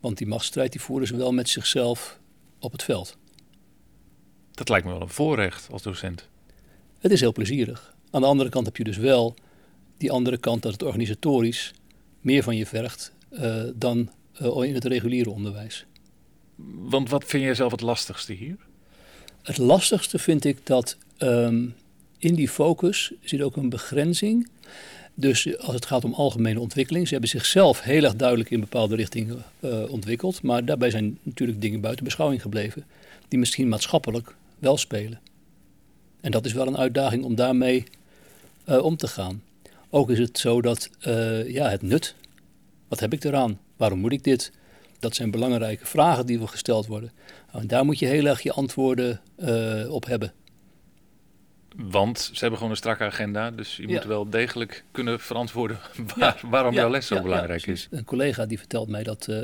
Want 0.00 0.18
die 0.18 0.26
machtsstrijd 0.26 0.72
die 0.72 0.80
voeren 0.80 1.06
ze 1.06 1.16
wel 1.16 1.32
met 1.32 1.48
zichzelf 1.48 2.18
op 2.58 2.72
het 2.72 2.82
veld. 2.82 3.16
Dat 4.50 4.68
lijkt 4.68 4.86
me 4.86 4.92
wel 4.92 5.02
een 5.02 5.08
voorrecht 5.08 5.68
als 5.70 5.82
docent. 5.82 6.28
Het 6.98 7.12
is 7.12 7.20
heel 7.20 7.32
plezierig. 7.32 7.94
Aan 8.10 8.20
de 8.20 8.26
andere 8.26 8.50
kant 8.50 8.66
heb 8.66 8.76
je 8.76 8.84
dus 8.84 8.96
wel 8.96 9.34
die 9.96 10.10
andere 10.10 10.38
kant 10.38 10.62
dat 10.62 10.72
het 10.72 10.82
organisatorisch 10.82 11.72
meer 12.20 12.42
van 12.42 12.56
je 12.56 12.66
vergt 12.66 13.12
uh, 13.30 13.64
dan 13.74 14.10
uh, 14.42 14.62
in 14.62 14.74
het 14.74 14.84
reguliere 14.84 15.30
onderwijs. 15.30 15.86
Want 16.64 17.10
wat 17.10 17.24
vind 17.24 17.42
jij 17.42 17.54
zelf 17.54 17.70
het 17.70 17.80
lastigste 17.80 18.32
hier? 18.32 18.56
Het 19.42 19.58
lastigste 19.58 20.18
vind 20.18 20.44
ik 20.44 20.58
dat 20.66 20.96
um, 21.18 21.74
in 22.18 22.34
die 22.34 22.48
focus 22.48 23.12
zit 23.20 23.40
ook 23.40 23.56
een 23.56 23.68
begrenzing. 23.68 24.48
Dus 25.14 25.58
als 25.58 25.74
het 25.74 25.86
gaat 25.86 26.04
om 26.04 26.14
algemene 26.14 26.60
ontwikkeling, 26.60 27.06
ze 27.06 27.12
hebben 27.12 27.30
zichzelf 27.30 27.80
heel 27.80 28.04
erg 28.04 28.16
duidelijk 28.16 28.50
in 28.50 28.60
bepaalde 28.60 28.96
richtingen 28.96 29.44
uh, 29.60 29.90
ontwikkeld. 29.90 30.42
Maar 30.42 30.64
daarbij 30.64 30.90
zijn 30.90 31.18
natuurlijk 31.22 31.60
dingen 31.60 31.80
buiten 31.80 32.04
beschouwing 32.04 32.42
gebleven, 32.42 32.84
die 33.28 33.38
misschien 33.38 33.68
maatschappelijk 33.68 34.34
wel 34.58 34.76
spelen. 34.76 35.20
En 36.20 36.30
dat 36.30 36.44
is 36.44 36.52
wel 36.52 36.66
een 36.66 36.78
uitdaging 36.78 37.24
om 37.24 37.34
daarmee 37.34 37.84
uh, 38.68 38.84
om 38.84 38.96
te 38.96 39.08
gaan. 39.08 39.42
Ook 39.90 40.10
is 40.10 40.18
het 40.18 40.38
zo 40.38 40.60
dat 40.60 40.90
uh, 41.06 41.50
ja, 41.50 41.68
het 41.68 41.82
nut, 41.82 42.14
wat 42.88 43.00
heb 43.00 43.12
ik 43.12 43.24
eraan? 43.24 43.58
Waarom 43.76 43.98
moet 43.98 44.12
ik 44.12 44.24
dit? 44.24 44.52
Dat 45.02 45.14
zijn 45.14 45.30
belangrijke 45.30 45.86
vragen 45.86 46.26
die 46.26 46.38
wel 46.38 46.46
gesteld 46.46 46.86
worden. 46.86 47.12
En 47.52 47.66
daar 47.66 47.84
moet 47.84 47.98
je 47.98 48.06
heel 48.06 48.26
erg 48.26 48.40
je 48.40 48.52
antwoorden 48.52 49.20
uh, 49.38 49.92
op 49.92 50.06
hebben. 50.06 50.32
Want 51.76 52.18
ze 52.18 52.38
hebben 52.38 52.56
gewoon 52.56 52.72
een 52.72 52.78
strakke 52.78 53.04
agenda, 53.04 53.50
dus 53.50 53.76
je 53.76 53.88
ja. 53.88 53.94
moet 53.94 54.04
wel 54.04 54.30
degelijk 54.30 54.84
kunnen 54.90 55.20
verantwoorden 55.20 55.78
waar, 56.16 56.38
ja. 56.42 56.48
waarom 56.48 56.74
ja. 56.74 56.80
jouw 56.80 56.90
les 56.90 57.06
zo 57.06 57.22
belangrijk 57.22 57.66
is. 57.66 57.88
Een 57.90 58.04
collega 58.04 58.46
die 58.46 58.58
vertelt 58.58 58.88
mij 58.88 59.02
dat 59.02 59.26
uh, 59.30 59.36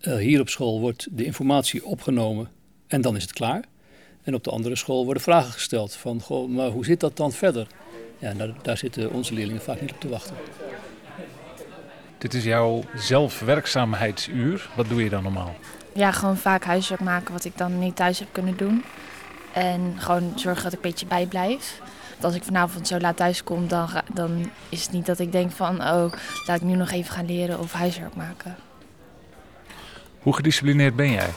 uh, 0.00 0.16
hier 0.16 0.40
op 0.40 0.48
school 0.48 0.80
wordt 0.80 1.08
de 1.10 1.24
informatie 1.24 1.84
opgenomen 1.84 2.50
en 2.86 3.00
dan 3.00 3.16
is 3.16 3.22
het 3.22 3.32
klaar. 3.32 3.64
En 4.22 4.34
op 4.34 4.44
de 4.44 4.50
andere 4.50 4.76
school 4.76 5.04
worden 5.04 5.22
vragen 5.22 5.52
gesteld 5.52 5.94
van, 5.94 6.20
goh, 6.20 6.48
maar 6.48 6.68
hoe 6.68 6.84
zit 6.84 7.00
dat 7.00 7.16
dan 7.16 7.32
verder? 7.32 7.66
Ja, 8.18 8.34
daar, 8.34 8.54
daar 8.62 8.76
zitten 8.76 9.10
onze 9.10 9.34
leerlingen 9.34 9.62
vaak 9.62 9.80
niet 9.80 9.92
op 9.92 10.00
te 10.00 10.08
wachten. 10.08 10.36
Dit 12.22 12.34
is 12.34 12.44
jouw 12.44 12.84
zelfwerkzaamheidsuur. 12.94 14.70
Wat 14.74 14.88
doe 14.88 15.02
je 15.02 15.10
dan 15.10 15.22
normaal? 15.22 15.54
Ja, 15.94 16.12
gewoon 16.12 16.36
vaak 16.36 16.64
huiswerk 16.64 17.00
maken 17.00 17.32
wat 17.32 17.44
ik 17.44 17.56
dan 17.58 17.78
niet 17.78 17.96
thuis 17.96 18.18
heb 18.18 18.28
kunnen 18.32 18.56
doen. 18.56 18.84
En 19.52 19.94
gewoon 19.98 20.32
zorgen 20.36 20.62
dat 20.62 20.72
ik 20.72 20.78
een 20.78 20.90
beetje 20.90 21.06
bijblijf. 21.06 21.80
Want 22.10 22.24
als 22.24 22.34
ik 22.34 22.42
vanavond 22.42 22.88
zo 22.88 22.98
laat 22.98 23.16
thuis 23.16 23.44
kom, 23.44 23.68
dan, 23.68 23.88
dan 24.12 24.50
is 24.68 24.82
het 24.82 24.92
niet 24.92 25.06
dat 25.06 25.18
ik 25.18 25.32
denk 25.32 25.52
van... 25.52 25.82
oh, 25.82 26.12
laat 26.46 26.56
ik 26.56 26.62
nu 26.62 26.74
nog 26.74 26.90
even 26.90 27.12
gaan 27.12 27.26
leren 27.26 27.58
of 27.58 27.72
huiswerk 27.72 28.14
maken. 28.14 28.56
Hoe 30.18 30.34
gedisciplineerd 30.34 30.96
ben 30.96 31.10
jij? 31.10 31.30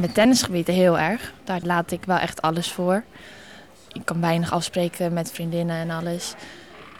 Met 0.00 0.14
tennisgebieden 0.14 0.74
heel 0.74 0.98
erg. 0.98 1.32
Daar 1.44 1.60
laat 1.62 1.90
ik 1.90 2.04
wel 2.04 2.18
echt 2.18 2.42
alles 2.42 2.72
voor. 2.72 3.04
Ik 3.92 4.04
kan 4.04 4.20
weinig 4.20 4.52
afspreken 4.52 5.12
met 5.12 5.32
vriendinnen 5.32 5.76
en 5.76 5.90
alles. 5.90 6.34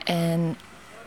En 0.04 0.56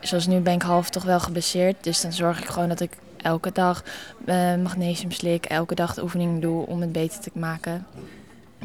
zoals 0.01 0.27
nu 0.27 0.39
ben 0.39 0.53
ik 0.53 0.61
half 0.61 0.89
toch 0.89 1.03
wel 1.03 1.19
geblesseerd. 1.19 1.83
Dus 1.83 2.01
dan 2.01 2.13
zorg 2.13 2.39
ik 2.39 2.47
gewoon 2.47 2.69
dat 2.69 2.79
ik 2.79 2.91
elke 3.17 3.51
dag 3.51 3.83
eh, 4.25 4.55
magnesium 4.55 5.11
slik. 5.11 5.45
Elke 5.45 5.75
dag 5.75 5.93
de 5.93 6.03
oefeningen 6.03 6.39
doe 6.39 6.65
om 6.65 6.81
het 6.81 6.91
beter 6.91 7.19
te 7.19 7.31
maken. 7.33 7.85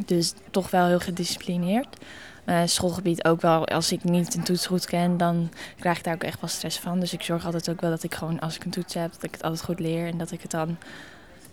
Dus 0.06 0.32
toch 0.50 0.70
wel 0.70 0.86
heel 0.86 1.00
gedisciplineerd. 1.00 1.96
Eh, 2.44 2.60
schoolgebied 2.64 3.24
ook 3.24 3.40
wel. 3.40 3.66
Als 3.66 3.92
ik 3.92 4.04
niet 4.04 4.34
een 4.34 4.42
toets 4.42 4.66
goed 4.66 4.86
ken, 4.86 5.16
dan 5.16 5.50
krijg 5.78 5.98
ik 5.98 6.04
daar 6.04 6.14
ook 6.14 6.22
echt 6.22 6.40
wel 6.40 6.50
stress 6.50 6.78
van. 6.78 7.00
Dus 7.00 7.12
ik 7.12 7.22
zorg 7.22 7.44
altijd 7.44 7.70
ook 7.70 7.80
wel 7.80 7.90
dat 7.90 8.02
ik 8.02 8.14
gewoon, 8.14 8.40
als 8.40 8.56
ik 8.56 8.64
een 8.64 8.70
toets 8.70 8.94
heb, 8.94 9.12
dat 9.12 9.22
ik 9.22 9.32
het 9.32 9.42
altijd 9.42 9.62
goed 9.62 9.80
leer. 9.80 10.06
En 10.06 10.18
dat 10.18 10.30
ik 10.30 10.42
het 10.42 10.50
dan, 10.50 10.76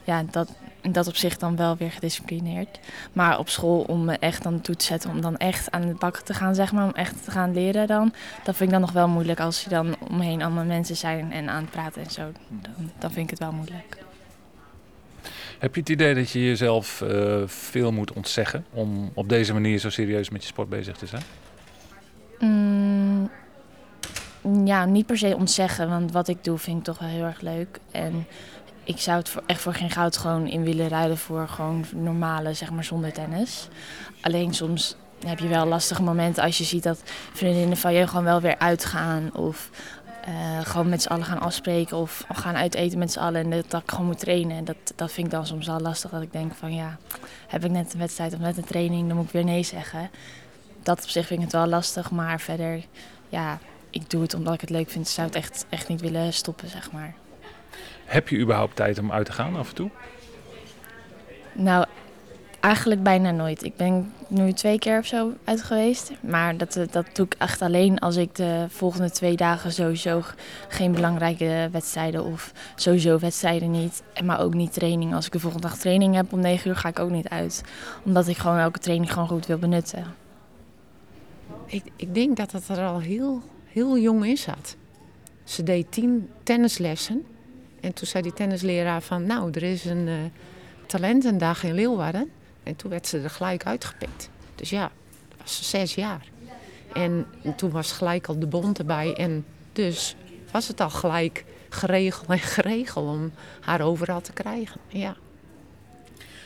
ja, 0.04 0.24
dat, 0.32 0.50
in 0.82 0.92
dat 0.92 1.08
opzicht 1.08 1.40
dan 1.40 1.56
wel 1.56 1.78
weer 1.78 1.92
gedisciplineerd. 1.92 2.80
Maar 3.14 3.40
op 3.40 3.50
school, 3.50 3.82
om 3.82 4.06
me 4.06 4.18
echt 4.18 4.44
dan 4.44 4.62
toe 4.62 4.76
te 4.76 4.86
zetten, 4.86 5.10
om 5.10 5.22
dan 5.22 5.38
echt 5.38 5.72
aan 5.72 5.88
de 5.88 5.96
bak 6.00 6.18
te 6.18 6.34
gaan, 6.34 6.56
zeg 6.56 6.72
maar, 6.72 6.86
om 6.86 6.94
echt 6.94 7.24
te 7.24 7.32
gaan 7.32 7.54
leren 7.54 7.88
dan. 7.88 8.14
Dat 8.44 8.56
vind 8.56 8.70
ik 8.70 8.70
dan 8.70 8.82
nog 8.82 8.92
wel 8.92 9.08
moeilijk 9.08 9.40
als 9.40 9.64
je 9.64 9.70
dan 9.70 9.96
omheen 10.10 10.42
allemaal 10.42 10.66
mensen 10.66 10.98
zijn 10.98 11.32
en 11.32 11.50
aan 11.50 11.62
het 11.62 11.72
praten 11.72 12.04
en 12.04 12.12
zo. 12.12 12.32
Dan, 12.48 12.92
dan 13.00 13.12
vind 13.12 13.24
ik 13.26 13.30
het 13.30 13.40
wel 13.40 13.52
moeilijk. 13.52 13.98
Heb 15.60 15.76
je 15.76 15.80
het 15.80 15.90
idee 15.90 16.16
dat 16.16 16.30
je 16.32 16.46
jezelf 16.46 17.02
eh, 17.02 17.42
veel 17.46 17.92
moet 17.92 18.14
ontzeggen 18.14 18.66
om 18.72 19.12
op 19.14 19.30
deze 19.30 19.54
manier 19.54 19.78
zo 19.80 19.90
serieus 19.90 20.30
met 20.30 20.42
je 20.42 20.48
sport 20.48 20.70
bezig 20.70 20.98
te 20.98 21.06
zijn? 21.06 21.24
Mm, 22.40 23.30
ja, 24.66 24.86
niet 24.86 25.06
per 25.06 25.18
se 25.18 25.36
ontzeggen, 25.36 25.90
want 25.90 26.12
wat 26.12 26.28
ik 26.28 26.44
doe 26.44 26.58
vind 26.58 26.78
ik 26.78 26.84
toch 26.84 27.00
wel 27.00 27.10
heel 27.10 27.24
erg 27.24 27.42
leuk. 27.42 27.80
En 27.92 28.28
ik 28.84 29.00
zou 29.00 29.18
het 29.18 29.36
echt 29.46 29.62
voor 29.62 29.74
geen 29.74 29.90
goud 29.90 30.18
gewoon 30.18 30.48
in 30.48 30.64
willen 30.64 30.88
ruilen 30.88 31.18
voor 31.18 31.48
gewoon 31.48 31.86
normale, 31.96 32.54
zeg 32.54 32.72
maar 32.72 32.84
zonder 32.84 33.14
tennis. 33.14 33.68
Alleen 34.22 34.54
soms 34.54 34.96
heb 35.26 35.40
je 35.40 35.48
wel 35.48 35.66
lastige 35.66 36.02
momenten 36.02 36.44
als 36.44 36.58
je 36.58 36.64
ziet 36.64 36.84
dat 36.84 37.02
vriendinnen 37.34 37.78
van 37.78 37.94
je 37.94 38.08
gewoon 38.08 38.24
wel 38.24 38.42
weer 38.42 38.58
uitgaan 38.58 39.36
of 39.36 39.70
eh, 40.26 40.60
gewoon 40.64 40.90
met 40.90 41.02
z'n 41.02 41.10
allen 41.10 41.26
gaan 41.26 41.40
afspreken 41.40 41.98
of 41.98 42.26
gaan 42.34 42.56
uiteten 42.56 43.00
met 43.00 43.12
z'n 43.12 43.20
allen 43.20 43.42
en 43.42 43.50
dat, 43.50 43.70
dat 43.70 43.82
ik 43.82 43.90
gewoon 43.92 44.06
moet 44.06 44.20
trainen. 44.20 44.58
En 44.58 44.66
dat, 44.66 44.94
dat 44.96 45.12
vind 45.12 45.28
ik 45.28 45.34
dan 45.34 45.46
soms 45.46 45.68
wel 45.68 45.80
lastig 45.80 46.12
dat 46.12 46.22
ik 46.22 46.32
denk 46.32 46.54
van 46.56 46.74
ja, 46.74 46.98
heb 47.48 47.66
ik 47.66 47.72
net 47.72 47.94
een 47.94 48.00
wedstrijd 48.00 48.34
of 48.34 48.40
net 48.40 48.58
een 48.58 48.64
training, 48.64 49.08
dan 49.08 49.18
moet 49.18 49.26
ik 49.26 49.32
weer 49.32 49.44
nee 49.44 49.64
zeggen. 49.64 50.10
Dat 50.84 51.04
op 51.04 51.10
zich 51.10 51.28
vind 51.28 51.40
ik 51.40 51.46
het 51.46 51.56
wel 51.56 51.68
lastig, 51.68 52.12
maar 52.12 52.40
verder, 52.40 52.84
ja, 53.30 53.60
ik 53.90 54.10
doe 54.10 54.22
het 54.22 54.34
omdat 54.34 54.54
ik 54.54 54.62
het 54.62 54.70
leuk 54.70 54.90
vind. 54.90 55.06
Ik 55.06 55.14
zou 55.14 55.28
het 55.28 55.36
echt, 55.36 55.66
echt 55.70 55.88
niet 55.88 56.02
willen 56.02 56.34
stoppen, 56.34 56.70
zeg 56.70 56.92
maar. 56.92 57.14
Heb 58.12 58.30
je 58.30 58.38
überhaupt 58.38 58.76
tijd 58.76 59.00
om 59.00 59.12
uit 59.12 59.26
te 59.26 59.32
gaan 59.32 59.56
af 59.56 59.70
en 59.70 59.76
toe? 59.76 59.90
Nou, 61.54 61.86
eigenlijk 62.60 63.04
bijna 63.04 63.32
nooit. 63.32 63.64
Ik 63.64 63.76
ben 63.76 64.14
nu 64.28 64.54
twee 64.54 64.80
keer 64.80 64.98
of 64.98 65.06
zo 65.06 65.34
uit 65.44 65.64
geweest. 65.64 66.12
Maar 66.22 66.58
dat, 66.58 66.76
eh, 66.76 66.88
dat 66.92 67.06
doe 67.14 67.26
ik 67.26 67.36
echt 67.38 67.62
alleen 67.62 68.00
als 68.00 68.16
ik 68.16 68.36
de 68.36 68.66
volgende 68.70 69.12
twee 69.12 69.36
dagen 69.36 69.72
sowieso 69.72 70.22
geen 70.68 70.92
belangrijke 70.92 71.70
wedstrijden 71.72 72.24
of 72.24 72.52
sowieso 72.76 73.20
wedstrijden 73.20 73.72
niet. 73.72 74.04
En 74.14 74.26
Maar 74.26 74.40
ook 74.40 74.54
niet 74.54 74.74
training. 74.74 75.14
Als 75.14 75.26
ik 75.26 75.32
de 75.32 75.40
volgende 75.40 75.68
dag 75.68 75.78
training 75.78 76.16
heb 76.16 76.34
om 76.34 76.40
negen 76.40 76.70
uur 76.70 76.76
ga 76.76 76.90
ik 76.90 77.00
ook 77.00 77.12
niet 77.12 77.30
uit. 77.30 77.64
Omdat 78.04 78.28
ik 78.28 78.38
gewoon 78.38 78.58
elke 78.58 78.80
training 78.80 79.14
gewoon 79.14 79.28
goed 79.28 79.46
wil 79.46 79.58
benutten. 79.58 80.04
Ik, 81.66 81.84
ik 81.96 82.14
denk 82.14 82.38
dat 82.38 82.52
het 82.52 82.68
er 82.68 82.86
al 82.86 83.00
heel, 83.00 83.42
heel 83.66 83.98
jong 83.98 84.26
in 84.26 84.38
zat. 84.38 84.76
Ze 85.44 85.64
deed 85.64 85.92
tien 85.92 86.30
tennislessen. 86.44 87.26
En 87.82 87.94
toen 87.94 88.08
zei 88.08 88.24
die 88.24 88.34
tennisleraar 88.34 89.02
van, 89.02 89.26
nou, 89.26 89.52
er 89.52 89.64
is 89.64 89.86
een 89.86 90.08
eh, 90.08 90.16
talentendag 90.86 91.64
in 91.64 91.74
Leeuwarden. 91.74 92.32
En 92.64 92.76
toen 92.76 92.90
werd 92.90 93.08
ze 93.08 93.20
er 93.20 93.30
gelijk 93.30 93.66
uitgepikt. 93.66 94.30
Dus 94.56 94.70
ja, 94.70 94.92
dat 95.30 95.38
was 95.42 95.70
zes 95.70 95.96
jaar. 95.96 96.26
En 96.94 97.26
toen 97.56 97.72
was 97.72 97.92
gelijk 97.92 98.28
al 98.28 98.40
de 98.40 98.48
bond 98.48 98.80
erbij. 98.80 99.14
En 99.14 99.46
dus 99.74 100.16
was 100.52 100.68
het 100.68 100.82
al 100.82 100.90
gelijk 100.90 101.46
geregeld 101.70 102.30
en 102.30 102.40
geregeld 102.40 103.10
om 103.10 103.32
haar 103.62 103.82
overal 103.82 104.22
te 104.22 104.34
krijgen. 104.34 104.80
Ja. 104.88 105.16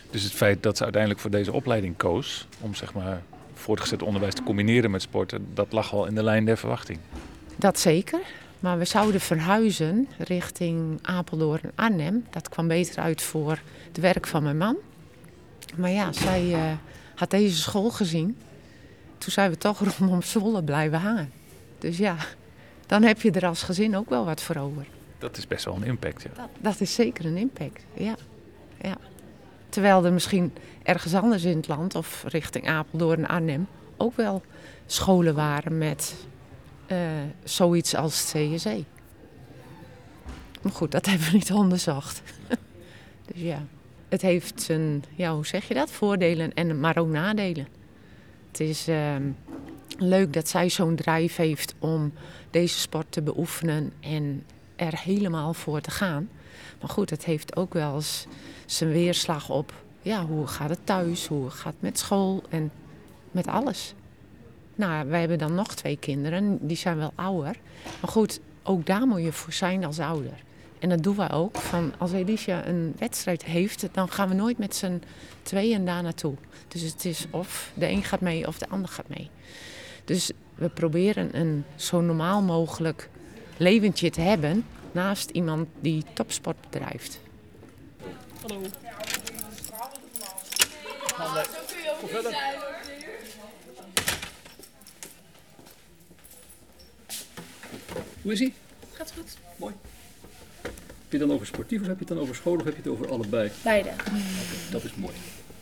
Dus 0.10 0.24
het 0.24 0.34
feit 0.34 0.64
dat 0.64 0.78
ze 0.78 0.84
uiteindelijk 0.84 1.22
voor 1.22 1.32
deze 1.32 1.52
opleiding 1.52 1.98
koos 1.98 2.48
om 2.60 2.76
zeg 2.76 2.94
maar 2.94 3.22
voortgezet 3.54 4.04
onderwijs 4.04 4.34
te 4.34 4.44
combineren 4.44 4.92
met 4.92 5.02
sporten, 5.02 5.48
dat 5.54 5.72
lag 5.72 5.94
al 5.94 6.06
in 6.06 6.16
de 6.16 6.24
lijn 6.24 6.46
der 6.46 6.58
verwachting. 6.58 7.00
Dat 7.56 7.80
zeker. 7.80 8.20
Maar 8.60 8.78
we 8.78 8.86
zouden 8.86 9.22
verhuizen 9.22 10.08
richting 10.18 11.00
Apeldoorn 11.02 11.62
en 11.62 11.72
Arnhem. 11.76 12.26
Dat 12.30 12.50
kwam 12.50 12.68
beter 12.68 13.04
uit 13.04 13.22
voor 13.22 13.60
het 13.88 13.98
werk 13.98 14.28
van 14.28 14.44
mijn 14.44 14.58
man. 14.58 14.76
Maar 15.76 15.90
ja, 15.90 16.12
zij 16.12 16.54
eh, 16.54 16.72
had 17.16 17.30
deze 17.30 17.58
school 17.58 17.90
gezien. 17.90 18.38
Toen 19.18 19.32
zijn 19.32 19.52
we 19.52 19.58
toch 19.58 19.80
rondom 19.98 20.22
Zwolle 20.22 20.64
blijven 20.64 21.00
hangen. 21.00 21.32
Dus 21.80 21.98
ja, 21.98 22.16
dan 22.86 23.04
heb 23.04 23.22
je 23.22 23.32
er 23.32 23.46
als 23.46 23.64
gezin 23.64 23.98
ook 23.98 24.10
wel 24.10 24.26
wat 24.26 24.42
voor 24.42 24.56
over. 24.56 24.86
Dat 25.18 25.38
is 25.38 25.48
best 25.48 25.66
wel 25.66 25.76
een 25.76 25.84
impact. 25.84 26.22
Ja. 26.22 26.30
Dat, 26.36 26.50
dat 26.60 26.82
is 26.82 26.94
zeker 26.94 27.26
een 27.26 27.38
impact, 27.38 27.84
ja. 27.94 28.16
ja. 28.82 28.98
Terwijl 29.70 30.06
er 30.06 30.14
misschien 30.14 30.54
ergens 30.84 31.14
anders 31.14 31.44
in 31.44 31.58
het 31.58 31.68
land 31.68 31.96
of 31.96 32.24
richting 32.28 32.68
Apeldoorn 32.68 33.20
en 33.20 33.28
Arnhem 33.28 33.68
ook 33.98 34.16
wel 34.16 34.42
scholen 34.86 35.36
waren 35.36 35.78
met 35.78 36.16
eh, 36.88 36.98
zoiets 37.44 37.96
als 37.96 38.32
CSE. 38.32 38.84
Maar 40.62 40.72
goed, 40.72 40.92
dat 40.92 41.06
hebben 41.10 41.28
we 41.28 41.34
niet 41.34 41.52
onderzocht. 41.52 42.22
dus 43.28 43.42
ja, 43.42 43.64
het 44.10 44.22
heeft 44.22 44.62
zijn, 44.62 45.04
ja, 45.16 45.34
hoe 45.34 45.46
zeg 45.46 45.68
je 45.68 45.74
dat? 45.74 45.92
Voordelen 45.92 46.54
en 46.54 46.80
maar 46.80 46.98
ook 46.98 47.10
nadelen. 47.10 47.68
Het 48.48 48.60
is 48.60 48.88
ehm, 48.88 49.24
leuk 49.98 50.34
dat 50.34 50.48
zij 50.48 50.70
zo'n 50.70 50.96
drijf 50.96 51.36
heeft 51.36 51.76
om 51.80 52.14
deze 52.50 52.80
sport 52.80 53.12
te 53.12 53.22
beoefenen 53.22 53.94
en 54.00 54.44
er 54.76 55.00
helemaal 55.00 55.54
voor 55.54 55.82
te 55.82 55.92
gaan. 55.92 56.30
Maar 56.80 56.90
goed, 56.90 57.10
het 57.10 57.26
heeft 57.26 57.56
ook 57.56 57.74
wel 57.74 57.96
eens 57.96 58.28
zijn 58.66 58.92
weerslag 58.92 59.50
op 59.50 59.74
ja, 60.06 60.26
hoe 60.26 60.48
gaat 60.48 60.70
het 60.70 60.86
thuis, 60.86 61.28
hoe 61.28 61.50
gaat 61.50 61.74
het 61.74 61.82
met 61.82 62.00
school 62.00 62.44
en 62.50 62.72
met 63.32 63.48
alles. 63.48 63.94
Nou, 64.76 65.10
wij 65.10 65.20
hebben 65.20 65.38
dan 65.38 65.56
nog 65.56 65.76
twee 65.76 65.98
kinderen, 65.98 66.68
die 66.68 66.78
zijn 66.78 66.98
wel 66.98 67.12
ouder. 67.16 67.56
Maar 68.02 68.12
goed, 68.12 68.40
ook 68.64 68.86
daar 68.86 69.08
moet 69.08 69.24
je 69.24 69.32
voor 69.32 69.54
zijn 69.54 69.86
als 69.86 70.00
ouder. 70.00 70.44
En 70.80 70.90
dat 70.90 71.04
doen 71.04 71.16
wij 71.16 71.32
ook. 71.32 71.58
Van 71.58 71.94
als 71.98 72.14
Alicia 72.14 72.68
een 72.68 72.96
wedstrijd 72.98 73.44
heeft, 73.44 73.88
dan 73.92 74.12
gaan 74.12 74.30
we 74.30 74.36
nooit 74.36 74.58
met 74.58 74.76
z'n 74.76 75.02
tweeën 75.42 75.86
daar 75.86 76.04
naartoe. 76.04 76.34
Dus 76.68 76.82
het 76.82 77.06
is 77.06 77.26
of 77.30 77.72
de 77.74 77.88
een 77.88 78.04
gaat 78.04 78.22
mee 78.22 78.48
of 78.48 78.58
de 78.58 78.70
ander 78.70 78.90
gaat 78.90 79.08
mee. 79.08 79.30
Dus 80.06 80.32
we 80.56 80.70
proberen 80.70 81.40
een 81.40 81.66
zo 81.76 82.02
normaal 82.02 82.42
mogelijk 82.42 83.10
leventje 83.58 84.10
te 84.10 84.22
hebben 84.22 84.66
naast 84.92 85.30
iemand 85.30 85.68
die 85.80 86.04
topsport 86.14 86.58
bedrijft. 86.70 87.20
Hallo. 88.42 88.62
Hoe 98.26 98.34
is 98.34 98.42
ie? 98.42 98.54
Gaat 98.92 99.14
goed. 99.18 99.38
Mooi. 99.56 99.74
Heb 100.62 100.72
je 101.10 101.18
het 101.18 101.20
dan 101.20 101.32
over 101.32 101.46
sportief 101.46 101.82
of 101.82 101.88
heb 101.88 102.00
je 102.00 102.06
het 102.06 102.14
dan 102.14 102.20
over 102.20 102.36
school 102.36 102.56
of 102.56 102.64
heb 102.64 102.76
je 102.76 102.82
het 102.82 102.92
over 102.92 103.10
allebei? 103.10 103.52
Beide. 103.64 103.90
Dat 104.72 104.84
is 104.84 104.96
mooi. 104.96 105.14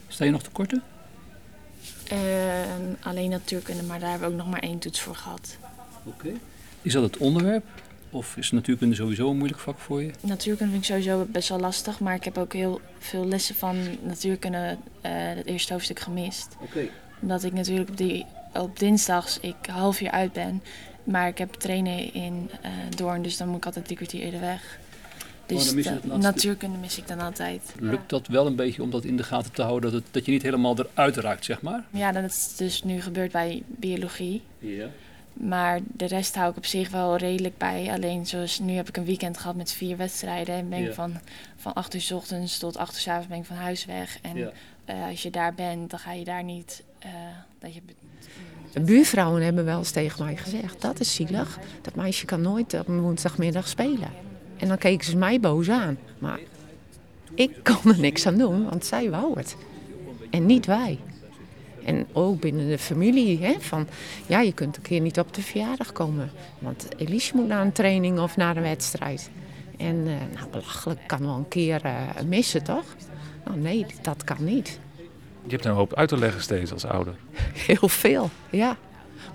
Sta 0.07 0.25
je 0.25 0.31
nog 0.31 0.43
tekorten? 0.43 0.83
Ehm, 2.07 2.81
alleen 3.01 3.29
natuurkunde, 3.29 3.83
maar 3.83 3.99
daar 3.99 4.09
hebben 4.09 4.27
we 4.27 4.33
ook 4.33 4.39
nog 4.39 4.49
maar 4.49 4.59
één 4.59 4.79
toets 4.79 5.01
voor 5.01 5.15
gehad. 5.15 5.57
Oké. 6.03 6.31
Is 6.81 6.93
dat 6.93 7.03
het 7.03 7.17
onderwerp? 7.17 7.65
Of 8.09 8.37
is 8.37 8.51
natuurkunde 8.51 8.95
sowieso 8.95 9.29
een 9.29 9.37
moeilijk 9.37 9.61
vak 9.61 9.79
voor 9.79 10.01
je? 10.01 10.11
Natuurkunde 10.19 10.71
vind 10.71 10.83
ik 10.83 10.89
sowieso 10.89 11.25
best 11.29 11.49
wel 11.49 11.59
lastig, 11.59 11.99
maar 11.99 12.15
ik 12.15 12.23
heb 12.23 12.37
ook 12.37 12.53
heel 12.53 12.81
veel 12.99 13.25
lessen 13.25 13.55
van 13.55 13.77
natuurkunde 14.03 14.77
eh, 15.01 15.11
het 15.11 15.45
eerste 15.45 15.73
hoofdstuk 15.73 15.99
gemist. 15.99 16.55
Oké. 16.59 16.87
Omdat 17.21 17.43
ik 17.43 17.53
natuurlijk 17.53 17.89
op, 17.89 17.97
die, 17.97 18.25
op 18.53 18.79
dinsdags 18.79 19.39
ik 19.39 19.55
half 19.71 20.01
uur 20.01 20.11
uit 20.11 20.33
ben, 20.33 20.63
maar 21.03 21.27
ik 21.27 21.37
heb 21.37 21.53
trainen 21.53 22.13
in 22.13 22.49
eh 22.61 22.71
Doorn, 22.95 23.21
dus 23.21 23.37
dan 23.37 23.47
moet 23.47 23.57
ik 23.57 23.65
altijd 23.65 23.85
drie 23.85 23.97
kwartier 23.97 24.21
eerder 24.21 24.39
weg. 24.39 24.79
Dus 25.45 25.69
je 25.69 25.75
de- 25.75 25.89
het 25.89 26.05
laatste 26.05 26.17
natuurkunde 26.31 26.77
mis 26.77 26.97
ik 26.97 27.07
dan 27.07 27.19
altijd. 27.19 27.73
Lukt 27.79 28.09
dat 28.09 28.27
wel 28.27 28.45
een 28.45 28.55
beetje 28.55 28.81
om 28.81 28.89
dat 28.91 29.03
in 29.03 29.17
de 29.17 29.23
gaten 29.23 29.51
te 29.51 29.61
houden, 29.61 29.91
dat, 29.91 30.01
het, 30.03 30.13
dat 30.13 30.25
je 30.25 30.31
niet 30.31 30.41
helemaal 30.41 30.75
eruit 30.79 31.17
raakt, 31.17 31.45
zeg 31.45 31.61
maar? 31.61 31.83
Ja, 31.89 32.11
dat 32.11 32.23
is 32.23 32.55
dus 32.55 32.83
nu 32.83 33.01
gebeurd 33.01 33.31
bij 33.31 33.63
biologie. 33.67 34.41
Ja. 34.59 34.87
Maar 35.33 35.79
de 35.93 36.05
rest 36.05 36.35
hou 36.35 36.49
ik 36.51 36.57
op 36.57 36.65
zich 36.65 36.89
wel 36.89 37.17
redelijk 37.17 37.57
bij. 37.57 37.91
Alleen 37.91 38.25
zoals 38.27 38.59
nu 38.59 38.73
heb 38.73 38.87
ik 38.89 38.97
een 38.97 39.05
weekend 39.05 39.37
gehad 39.37 39.55
met 39.55 39.71
vier 39.71 39.97
wedstrijden. 39.97 40.55
En 40.55 40.69
ben 40.69 40.79
ik 40.79 40.93
van, 40.93 41.19
van 41.57 41.73
8 41.73 41.93
uur 41.93 42.01
's 42.01 42.11
ochtends 42.11 42.57
tot 42.57 42.77
8 42.77 42.93
uur 42.93 42.99
's 43.01 43.07
avonds 43.07 43.27
ben 43.27 43.37
ik 43.37 43.45
van 43.45 43.55
huis 43.55 43.85
weg. 43.85 44.17
En 44.21 44.37
eh, 44.85 45.07
als 45.09 45.21
je 45.23 45.29
daar 45.29 45.53
bent, 45.53 45.89
dan 45.89 45.99
ga 45.99 46.11
je 46.13 46.23
daar 46.23 46.43
niet... 46.43 46.83
eh, 46.99 47.09
dat 47.59 47.73
je, 47.73 47.81
De 48.73 48.81
buurvrouwen 48.81 49.41
hebben 49.41 49.65
wel 49.65 49.77
eens 49.77 49.91
tegen 49.91 50.25
mij 50.25 50.35
gezegd, 50.35 50.81
dat 50.81 50.99
is 50.99 51.15
zielig. 51.15 51.59
Dat 51.81 51.95
meisje 51.95 52.25
kan 52.25 52.41
nooit 52.41 52.73
op 52.73 52.87
een 52.87 53.01
woensdagmiddag 53.01 53.67
spelen. 53.67 54.11
En 54.57 54.67
dan 54.67 54.77
keken 54.77 55.05
ze 55.05 55.17
mij 55.17 55.39
boos 55.39 55.69
aan. 55.69 55.97
Maar 56.19 56.39
ik 57.33 57.51
kon 57.63 57.91
er 57.91 57.99
niks 57.99 58.25
aan 58.25 58.37
doen, 58.37 58.69
want 58.69 58.85
zij 58.85 59.09
wou 59.09 59.37
het. 59.37 59.55
En 60.29 60.45
niet 60.45 60.65
wij. 60.65 60.99
En 61.85 62.07
ook 62.11 62.39
binnen 62.39 62.67
de 62.67 62.77
familie. 62.77 63.43
Hè, 63.43 63.55
van, 63.59 63.87
ja, 64.27 64.41
je 64.41 64.53
kunt 64.53 64.75
een 64.75 64.81
keer 64.81 65.01
niet 65.01 65.19
op 65.19 65.33
de 65.33 65.41
verjaardag 65.41 65.91
komen. 65.91 66.31
Want 66.59 66.87
Elise 66.97 67.35
moet 67.35 67.47
naar 67.47 67.65
een 67.65 67.71
training 67.71 68.19
of 68.19 68.37
naar 68.37 68.57
een 68.57 68.63
wedstrijd. 68.63 69.29
En 69.77 69.95
uh, 69.95 70.13
nou, 70.33 70.49
belachelijk 70.51 71.07
kan 71.07 71.19
wel 71.19 71.35
een 71.35 71.47
keer 71.47 71.85
uh, 71.85 71.91
missen, 72.27 72.63
toch? 72.63 72.95
Nou, 73.45 73.57
nee, 73.57 73.85
dat 74.01 74.23
kan 74.23 74.43
niet. 74.43 74.79
Je 75.43 75.51
hebt 75.51 75.65
een 75.65 75.71
hoop 75.71 75.93
uit 75.93 76.09
te 76.09 76.17
leggen 76.17 76.41
steeds 76.41 76.71
als 76.71 76.85
ouder. 76.85 77.15
Heel 77.67 77.89
veel, 77.89 78.29
ja. 78.49 78.77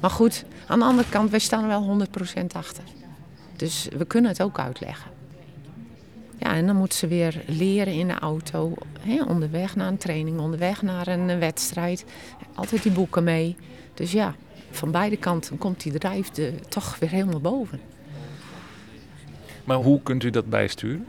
Maar 0.01 0.11
goed, 0.11 0.45
aan 0.67 0.79
de 0.79 0.85
andere 0.85 1.09
kant, 1.09 1.31
wij 1.31 1.39
staan 1.39 1.63
er 1.63 1.69
wel 1.69 2.07
100% 2.43 2.47
achter. 2.53 2.85
Dus 3.57 3.89
we 3.97 4.05
kunnen 4.05 4.31
het 4.31 4.43
ook 4.43 4.59
uitleggen. 4.59 5.11
Ja, 6.39 6.55
en 6.55 6.67
dan 6.67 6.77
moet 6.77 6.95
ze 6.95 7.07
weer 7.07 7.43
leren 7.47 7.93
in 7.93 8.09
de 8.09 8.19
auto. 8.19 8.75
Hè, 9.01 9.23
onderweg 9.23 9.77
naar 9.77 9.89
een 9.89 9.99
training, 9.99 10.39
onderweg 10.41 10.83
naar 10.83 11.07
een 11.07 11.39
wedstrijd. 11.39 12.05
Altijd 12.55 12.83
die 12.83 12.93
boeken 12.93 13.25
mee. 13.25 13.57
Dus 13.95 14.13
ja, 14.13 14.35
van 14.71 14.91
beide 14.91 15.17
kanten 15.17 15.59
komt 15.59 15.83
die 15.83 15.99
drijf 15.99 16.31
de, 16.31 16.53
toch 16.69 16.99
weer 16.99 17.11
helemaal 17.11 17.41
boven. 17.41 17.81
Maar 19.65 19.77
hoe 19.77 20.03
kunt 20.03 20.25
u 20.25 20.31
dat 20.31 20.51
bijsturen? 20.51 21.07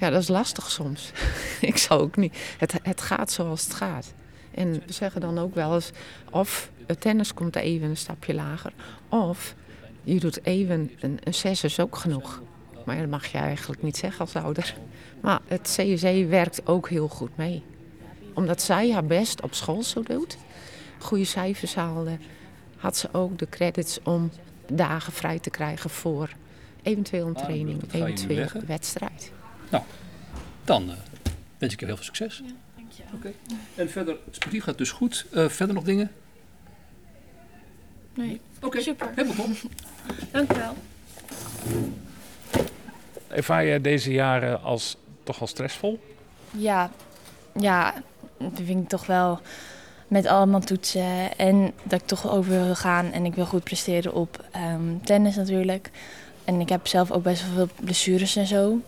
Ja, 0.00 0.10
dat 0.10 0.22
is 0.22 0.28
lastig 0.28 0.70
soms. 0.70 1.12
ik 1.60 1.76
zou 1.76 2.00
ook 2.00 2.16
niet. 2.16 2.36
Het, 2.58 2.74
het 2.82 3.00
gaat 3.00 3.30
zoals 3.30 3.64
het 3.64 3.74
gaat. 3.74 4.14
En 4.54 4.72
we 4.72 4.92
zeggen 4.92 5.20
dan 5.20 5.38
ook 5.38 5.54
wel 5.54 5.74
eens: 5.74 5.90
of 6.30 6.70
het 6.86 7.00
tennis 7.00 7.34
komt 7.34 7.56
even 7.56 7.88
een 7.88 7.96
stapje 7.96 8.34
lager, 8.34 8.72
of 9.08 9.54
je 10.02 10.20
doet 10.20 10.44
even 10.44 10.90
een, 11.00 11.18
een 11.24 11.34
zes 11.34 11.64
is 11.64 11.80
ook 11.80 11.96
genoeg. 11.96 12.42
Maar 12.84 12.96
dat 12.96 13.08
mag 13.08 13.26
je 13.26 13.38
eigenlijk 13.38 13.82
niet 13.82 13.96
zeggen 13.96 14.20
als 14.20 14.36
ouder. 14.36 14.74
Maar 15.20 15.40
het 15.46 15.78
CSE 15.78 16.26
werkt 16.26 16.66
ook 16.66 16.88
heel 16.88 17.08
goed 17.08 17.36
mee. 17.36 17.62
Omdat 18.34 18.62
zij 18.62 18.92
haar 18.92 19.04
best 19.04 19.42
op 19.42 19.54
school 19.54 19.82
zo 19.82 20.02
doet, 20.02 20.36
goede 20.98 21.24
cijfers 21.24 21.74
haalde, 21.74 22.18
had 22.76 22.96
ze 22.96 23.08
ook 23.12 23.38
de 23.38 23.48
credits 23.48 23.98
om 24.02 24.30
dagen 24.66 25.12
vrij 25.12 25.38
te 25.38 25.50
krijgen 25.50 25.90
voor 25.90 26.30
eventueel 26.82 27.26
een 27.26 27.34
training, 27.34 27.92
eventueel 27.92 28.48
een 28.52 28.66
wedstrijd. 28.66 29.32
Nou, 29.72 29.84
dan 30.64 30.82
uh, 30.82 30.94
wens 31.58 31.72
ik 31.72 31.80
je 31.80 31.86
heel 31.86 31.96
veel 31.96 32.04
succes. 32.04 32.42
Ja, 32.44 32.52
dank 32.76 32.92
je. 32.92 33.02
Oké. 33.14 33.32
En 33.82 33.90
verder, 33.90 34.16
het 34.24 34.34
sportief 34.34 34.64
gaat 34.64 34.78
dus 34.78 34.90
goed. 34.90 35.26
Uh, 35.32 35.48
verder 35.48 35.74
nog 35.74 35.84
dingen? 35.84 36.10
Nee. 38.14 38.40
Oké, 38.60 38.80
super. 38.80 39.10
Helemaal 39.14 39.46
top. 39.46 39.70
je 40.32 40.46
wel. 40.46 40.76
Ervaar 43.28 43.66
jij 43.66 43.80
deze 43.80 44.12
jaren 44.12 44.62
als, 44.62 44.96
toch 45.22 45.40
al 45.40 45.46
stressvol? 45.46 46.00
Ja, 46.50 46.90
ja, 47.58 47.94
dat 48.38 48.60
vind 48.64 48.82
ik 48.82 48.88
toch 48.88 49.06
wel 49.06 49.40
met 50.08 50.26
allemaal 50.26 50.60
toetsen 50.60 51.36
en 51.36 51.72
dat 51.82 52.00
ik 52.00 52.06
toch 52.06 52.30
over 52.30 52.50
wil 52.50 52.74
gaan 52.74 53.12
en 53.12 53.24
ik 53.24 53.34
wil 53.34 53.46
goed 53.46 53.64
presteren 53.64 54.14
op 54.14 54.44
um, 54.56 55.00
tennis 55.04 55.36
natuurlijk. 55.36 55.90
En 56.44 56.60
ik 56.60 56.68
heb 56.68 56.86
zelf 56.86 57.10
ook 57.10 57.22
best 57.22 57.42
wel 57.42 57.52
veel 57.54 57.84
blessures 57.84 58.36
en 58.36 58.46
zo. 58.46 58.80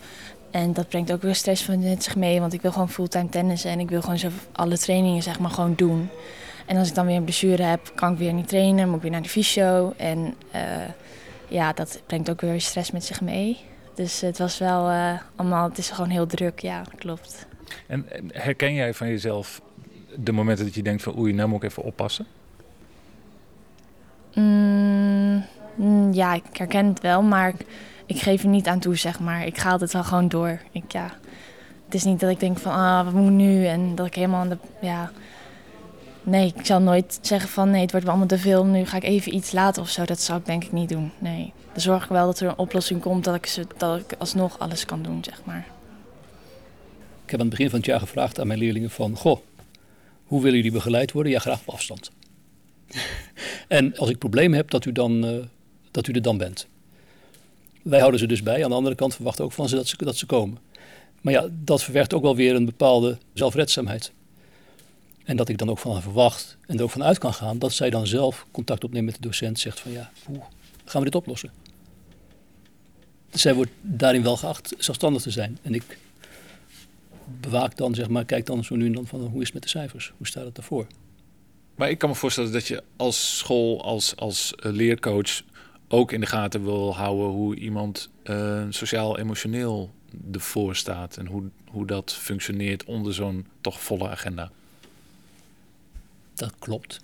En 0.54 0.72
dat 0.72 0.88
brengt 0.88 1.12
ook 1.12 1.22
weer 1.22 1.34
stress 1.34 1.62
van 1.62 1.78
met 1.78 2.02
zich 2.02 2.16
mee, 2.16 2.40
want 2.40 2.52
ik 2.52 2.62
wil 2.62 2.72
gewoon 2.72 2.90
fulltime 2.90 3.28
tennissen 3.28 3.70
en 3.70 3.80
ik 3.80 3.88
wil 3.88 4.00
gewoon 4.00 4.18
zo 4.18 4.28
alle 4.52 4.78
trainingen 4.78 5.22
zeg 5.22 5.38
maar 5.38 5.50
gewoon 5.50 5.74
doen. 5.74 6.08
En 6.66 6.76
als 6.76 6.88
ik 6.88 6.94
dan 6.94 7.06
weer 7.06 7.16
een 7.16 7.24
blessure 7.24 7.62
heb, 7.62 7.92
kan 7.94 8.12
ik 8.12 8.18
weer 8.18 8.32
niet 8.32 8.48
trainen, 8.48 8.86
moet 8.86 8.96
ik 8.96 9.02
weer 9.02 9.10
naar 9.10 9.22
de 9.22 9.28
fysio. 9.28 9.92
En 9.96 10.34
uh, 10.54 10.60
ja, 11.48 11.72
dat 11.72 12.02
brengt 12.06 12.30
ook 12.30 12.40
weer 12.40 12.60
stress 12.60 12.90
met 12.90 13.04
zich 13.04 13.20
mee. 13.20 13.60
Dus 13.94 14.20
het 14.20 14.38
was 14.38 14.58
wel 14.58 14.90
uh, 14.90 15.12
allemaal, 15.36 15.68
het 15.68 15.78
is 15.78 15.90
gewoon 15.90 16.10
heel 16.10 16.26
druk, 16.26 16.60
ja, 16.60 16.82
klopt. 16.96 17.46
En 17.86 18.06
herken 18.32 18.74
jij 18.74 18.94
van 18.94 19.08
jezelf 19.08 19.60
de 20.16 20.32
momenten 20.32 20.64
dat 20.64 20.74
je 20.74 20.82
denkt 20.82 21.02
van 21.02 21.18
oei, 21.18 21.32
nou 21.32 21.48
moet 21.48 21.62
ik 21.62 21.70
even 21.70 21.82
oppassen? 21.82 22.26
Mm, 24.34 25.44
mm, 25.74 26.12
ja, 26.12 26.34
ik 26.34 26.56
herken 26.56 26.86
het 26.86 27.00
wel, 27.00 27.22
maar 27.22 27.52
ik, 28.06 28.20
geef 28.20 28.42
er 28.42 28.48
niet 28.48 28.66
aan 28.66 28.80
toe, 28.80 28.96
zeg 28.96 29.20
maar. 29.20 29.46
Ik 29.46 29.58
ga 29.58 29.78
het 29.78 29.92
wel 29.92 30.04
gewoon 30.04 30.28
door. 30.28 30.60
Ik, 30.72 30.92
ja, 30.92 31.10
het 31.84 31.94
is 31.94 32.04
niet 32.04 32.20
dat 32.20 32.30
ik 32.30 32.40
denk 32.40 32.58
van, 32.58 32.72
ah, 32.72 33.04
wat 33.04 33.12
moet 33.12 33.30
nu? 33.30 33.66
En 33.66 33.94
dat 33.94 34.06
ik 34.06 34.14
helemaal 34.14 34.40
aan 34.40 34.48
de, 34.48 34.58
ja... 34.80 35.10
Nee, 36.26 36.52
ik 36.56 36.66
zal 36.66 36.80
nooit 36.80 37.18
zeggen 37.22 37.48
van, 37.48 37.70
nee, 37.70 37.80
het 37.80 37.90
wordt 37.90 38.06
wel 38.06 38.14
allemaal 38.14 38.36
te 38.36 38.42
veel, 38.42 38.64
nu 38.64 38.84
ga 38.84 38.96
ik 38.96 39.02
even 39.02 39.34
iets 39.34 39.52
laten 39.52 39.82
of 39.82 39.88
zo. 39.88 40.04
Dat 40.04 40.20
zou 40.20 40.38
ik 40.38 40.46
denk 40.46 40.64
ik 40.64 40.72
niet 40.72 40.88
doen, 40.88 41.12
nee. 41.18 41.52
Dan 41.72 41.82
zorg 41.82 42.02
ik 42.04 42.08
wel 42.08 42.26
dat 42.26 42.40
er 42.40 42.48
een 42.48 42.58
oplossing 42.58 43.00
komt, 43.00 43.24
dat 43.24 43.34
ik, 43.34 43.46
ze, 43.46 43.66
dat 43.76 43.98
ik 43.98 44.14
alsnog 44.18 44.58
alles 44.58 44.84
kan 44.84 45.02
doen, 45.02 45.24
zeg 45.24 45.44
maar. 45.44 45.66
Ik 47.24 47.30
heb 47.30 47.40
aan 47.40 47.46
het 47.46 47.54
begin 47.54 47.70
van 47.70 47.78
het 47.78 47.88
jaar 47.88 48.00
gevraagd 48.00 48.40
aan 48.40 48.46
mijn 48.46 48.58
leerlingen 48.58 48.90
van, 48.90 49.16
goh, 49.16 49.40
hoe 50.24 50.42
willen 50.42 50.56
jullie 50.56 50.72
begeleid 50.72 51.12
worden? 51.12 51.32
Ja, 51.32 51.38
graag 51.38 51.60
op 51.60 51.74
afstand. 51.74 52.10
en 53.68 53.96
als 53.96 54.10
ik 54.10 54.18
problemen 54.18 54.56
heb, 54.56 54.70
dat 54.70 54.84
u, 54.84 54.92
dan, 54.92 55.24
uh, 55.24 55.44
dat 55.90 56.06
u 56.06 56.12
er 56.12 56.22
dan 56.22 56.38
bent. 56.38 56.66
Wij 57.84 57.98
houden 57.98 58.20
ze 58.20 58.26
dus 58.26 58.42
bij. 58.42 58.64
Aan 58.64 58.70
de 58.70 58.76
andere 58.76 58.94
kant 58.94 59.14
verwachten 59.14 59.44
ook 59.44 59.52
van 59.52 59.68
ze 59.68 59.76
dat 59.76 59.88
ze, 59.88 59.96
dat 59.96 60.16
ze 60.16 60.26
komen. 60.26 60.58
Maar 61.20 61.32
ja, 61.32 61.48
dat 61.50 61.82
verwerkt 61.82 62.14
ook 62.14 62.22
wel 62.22 62.36
weer 62.36 62.54
een 62.54 62.64
bepaalde 62.64 63.18
zelfredzaamheid. 63.32 64.12
En 65.24 65.36
dat 65.36 65.48
ik 65.48 65.58
dan 65.58 65.70
ook 65.70 65.78
van 65.78 66.02
verwacht 66.02 66.56
en 66.66 66.76
er 66.76 66.82
ook 66.82 66.90
van 66.90 67.04
uit 67.04 67.18
kan 67.18 67.34
gaan 67.34 67.58
dat 67.58 67.72
zij 67.72 67.90
dan 67.90 68.06
zelf 68.06 68.46
contact 68.50 68.84
opneemt 68.84 69.04
met 69.04 69.14
de 69.14 69.20
docent. 69.20 69.58
Zegt 69.58 69.80
van 69.80 69.92
ja, 69.92 70.10
hoe 70.24 70.40
gaan 70.84 71.00
we 71.00 71.10
dit 71.10 71.14
oplossen? 71.14 71.50
zij 73.38 73.54
wordt 73.54 73.70
daarin 73.80 74.22
wel 74.22 74.36
geacht 74.36 74.74
zelfstandig 74.78 75.22
te 75.22 75.30
zijn. 75.30 75.58
En 75.62 75.74
ik 75.74 75.98
bewaak 77.40 77.76
dan, 77.76 77.94
zeg 77.94 78.08
maar, 78.08 78.24
kijk 78.24 78.46
dan 78.46 78.64
zo 78.64 78.76
nu 78.76 78.86
en 78.86 78.92
dan 78.92 79.06
van 79.06 79.20
hoe 79.20 79.40
is 79.40 79.44
het 79.44 79.54
met 79.54 79.62
de 79.62 79.68
cijfers? 79.68 80.12
Hoe 80.16 80.26
staat 80.26 80.44
het 80.44 80.54
daarvoor? 80.54 80.86
Maar 81.74 81.90
ik 81.90 81.98
kan 81.98 82.08
me 82.08 82.14
voorstellen 82.14 82.52
dat 82.52 82.66
je 82.66 82.82
als 82.96 83.38
school, 83.38 83.82
als, 83.82 84.16
als 84.16 84.54
eh, 84.54 84.72
leercoach 84.72 85.42
ook 85.88 86.12
in 86.12 86.20
de 86.20 86.26
gaten 86.26 86.64
wil 86.64 86.94
houden 86.94 87.26
hoe 87.26 87.56
iemand 87.56 88.10
uh, 88.24 88.66
sociaal-emotioneel 88.68 89.90
ervoor 90.32 90.76
staat 90.76 91.16
en 91.16 91.26
hoe, 91.26 91.42
hoe 91.70 91.86
dat 91.86 92.12
functioneert 92.12 92.84
onder 92.84 93.14
zo'n 93.14 93.46
toch 93.60 93.82
volle 93.82 94.08
agenda. 94.08 94.50
Dat 96.34 96.54
klopt. 96.58 97.00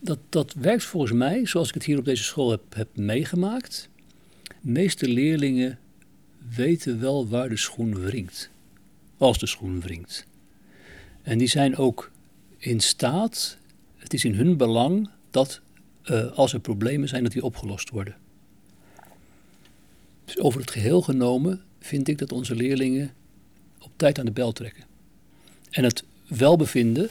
Dat, 0.00 0.18
dat 0.28 0.52
werkt 0.52 0.84
volgens 0.84 1.12
mij, 1.12 1.46
zoals 1.46 1.68
ik 1.68 1.74
het 1.74 1.84
hier 1.84 1.98
op 1.98 2.04
deze 2.04 2.22
school 2.22 2.50
heb, 2.50 2.62
heb 2.74 2.96
meegemaakt. 2.96 3.88
De 4.42 4.70
meeste 4.70 5.08
leerlingen 5.08 5.78
weten 6.54 7.00
wel 7.00 7.28
waar 7.28 7.48
de 7.48 7.56
schoen 7.56 8.00
wringt. 8.00 8.50
Als 9.18 9.38
de 9.38 9.46
schoen 9.46 9.80
wringt. 9.80 10.26
En 11.22 11.38
die 11.38 11.48
zijn 11.48 11.76
ook 11.76 12.10
in 12.58 12.80
staat, 12.80 13.58
het 13.96 14.14
is 14.14 14.24
in 14.24 14.34
hun 14.34 14.56
belang 14.56 15.10
dat 15.30 15.60
uh, 16.10 16.32
als 16.32 16.52
er 16.52 16.60
problemen 16.60 17.08
zijn, 17.08 17.22
dat 17.22 17.32
die 17.32 17.44
opgelost 17.44 17.90
worden. 17.90 18.16
Dus 20.24 20.38
over 20.38 20.60
het 20.60 20.70
geheel 20.70 21.02
genomen 21.02 21.62
vind 21.80 22.08
ik 22.08 22.18
dat 22.18 22.32
onze 22.32 22.54
leerlingen 22.54 23.12
op 23.80 23.90
tijd 23.96 24.18
aan 24.18 24.24
de 24.24 24.32
bel 24.32 24.52
trekken. 24.52 24.84
En 25.70 25.84
het 25.84 26.04
welbevinden, 26.26 27.08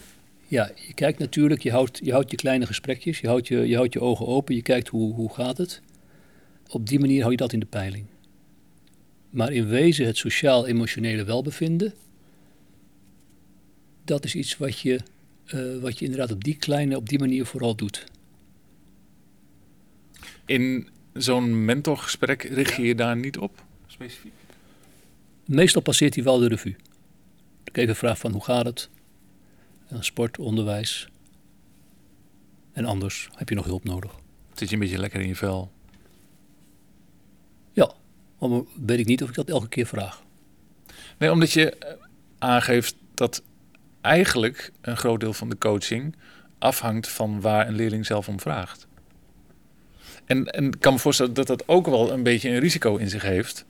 ja, 0.47 0.71
je 0.87 0.93
kijkt 0.93 1.19
natuurlijk, 1.19 1.63
je 1.63 1.71
houdt 1.71 1.99
je, 2.03 2.11
houdt 2.11 2.31
je 2.31 2.37
kleine 2.37 2.65
gesprekjes, 2.65 3.19
je 3.19 3.27
houdt 3.27 3.47
je, 3.47 3.67
je 3.67 3.75
houdt 3.75 3.93
je 3.93 4.01
ogen 4.01 4.27
open, 4.27 4.55
je 4.55 4.61
kijkt 4.61 4.87
hoe, 4.87 5.13
hoe 5.13 5.33
gaat 5.33 5.57
het. 5.57 5.81
Op 6.69 6.87
die 6.87 6.99
manier 6.99 7.19
hou 7.19 7.31
je 7.31 7.37
dat 7.37 7.53
in 7.53 7.59
de 7.59 7.65
peiling. 7.65 8.05
Maar 9.29 9.51
in 9.51 9.67
wezen 9.67 10.05
het 10.05 10.17
sociaal-emotionele 10.17 11.23
welbevinden, 11.23 11.93
dat 14.05 14.25
is 14.25 14.35
iets 14.35 14.57
wat 14.57 14.79
je, 14.79 14.99
uh, 15.53 15.81
wat 15.81 15.99
je 15.99 16.05
inderdaad 16.05 16.31
op 16.31 16.43
die 16.43 16.55
kleine, 16.55 16.95
op 16.95 17.09
die 17.09 17.19
manier 17.19 17.45
vooral 17.45 17.75
doet. 17.75 18.05
In 20.45 20.89
zo'n 21.13 21.65
mentorgesprek 21.65 22.43
richt 22.43 22.75
je 22.75 22.81
je 22.81 22.95
daar 22.95 23.15
niet 23.15 23.37
op, 23.37 23.63
specifiek? 23.87 24.33
Meestal 25.45 25.81
passeert 25.81 26.15
hij 26.15 26.23
wel 26.23 26.39
de 26.39 26.47
revue. 26.47 26.75
Ik 27.63 27.77
even 27.77 27.95
vraag 27.95 28.17
van 28.17 28.31
hoe 28.31 28.43
gaat 28.43 28.65
het? 28.65 28.89
En 29.87 30.03
sport, 30.03 30.37
onderwijs. 30.39 31.07
En 32.71 32.85
anders 32.85 33.29
heb 33.35 33.49
je 33.49 33.55
nog 33.55 33.65
hulp 33.65 33.83
nodig. 33.83 34.15
Zit 34.53 34.69
je 34.69 34.73
een 34.75 34.81
beetje 34.81 34.97
lekker 34.97 35.21
in 35.21 35.27
je 35.27 35.35
vel? 35.35 35.71
Ja, 37.71 37.93
maar 38.39 38.61
weet 38.85 38.99
ik 38.99 39.05
niet 39.05 39.23
of 39.23 39.29
ik 39.29 39.35
dat 39.35 39.49
elke 39.49 39.67
keer 39.67 39.85
vraag. 39.85 40.23
Nee, 41.17 41.31
omdat 41.31 41.51
je 41.51 41.71
eh, 41.71 41.93
aangeeft 42.37 42.95
dat 43.13 43.43
eigenlijk 44.01 44.71
een 44.81 44.97
groot 44.97 45.19
deel 45.19 45.33
van 45.33 45.49
de 45.49 45.57
coaching 45.57 46.15
afhangt 46.59 47.07
van 47.07 47.41
waar 47.41 47.67
een 47.67 47.75
leerling 47.75 48.05
zelf 48.05 48.27
om 48.27 48.39
vraagt. 48.39 48.87
En, 50.25 50.45
ik 50.45 50.75
kan 50.79 50.93
me 50.93 50.99
voorstellen 50.99 51.33
dat 51.33 51.47
dat 51.47 51.67
ook 51.67 51.85
wel 51.85 52.11
een 52.11 52.23
beetje 52.23 52.49
een 52.49 52.59
risico 52.59 52.95
in 52.95 53.09
zich 53.09 53.21
heeft. 53.21 53.65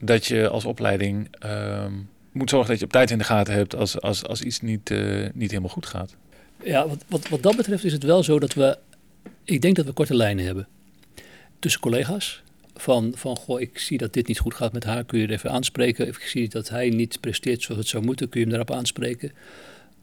Dat 0.00 0.26
je 0.26 0.48
als 0.48 0.64
opleiding 0.64 1.28
uh, 1.44 1.86
moet 2.32 2.50
zorgen 2.50 2.70
dat 2.70 2.78
je 2.78 2.84
op 2.84 2.92
tijd 2.92 3.10
in 3.10 3.18
de 3.18 3.24
gaten 3.24 3.54
hebt 3.54 3.74
als, 3.74 4.00
als, 4.00 4.24
als 4.24 4.42
iets 4.42 4.60
niet, 4.60 4.90
uh, 4.90 5.28
niet 5.34 5.50
helemaal 5.50 5.70
goed 5.70 5.86
gaat. 5.86 6.16
Ja, 6.62 6.88
wat, 6.88 7.04
wat, 7.08 7.28
wat 7.28 7.42
dat 7.42 7.56
betreft 7.56 7.84
is 7.84 7.92
het 7.92 8.02
wel 8.02 8.22
zo 8.22 8.38
dat 8.38 8.54
we. 8.54 8.78
Ik 9.44 9.60
denk 9.60 9.76
dat 9.76 9.84
we 9.84 9.92
korte 9.92 10.14
lijnen 10.14 10.44
hebben. 10.44 10.68
Tussen 11.58 11.80
collega's 11.80 12.42
van, 12.74 13.12
van 13.16 13.36
goh, 13.36 13.60
ik 13.60 13.78
zie 13.78 13.98
dat 13.98 14.12
dit 14.12 14.26
niet 14.26 14.38
goed 14.38 14.54
gaat 14.54 14.72
met 14.72 14.84
haar, 14.84 15.04
kun 15.04 15.18
je 15.18 15.24
het 15.24 15.34
even 15.34 15.50
aanspreken. 15.50 16.06
Ik 16.06 16.18
zie 16.18 16.48
dat 16.48 16.68
hij 16.68 16.88
niet 16.88 17.20
presteert 17.20 17.62
zoals 17.62 17.80
het 17.80 17.88
zou 17.88 18.04
moeten, 18.04 18.28
kun 18.28 18.40
je 18.40 18.46
hem 18.46 18.56
daarop 18.56 18.76
aanspreken. 18.76 19.32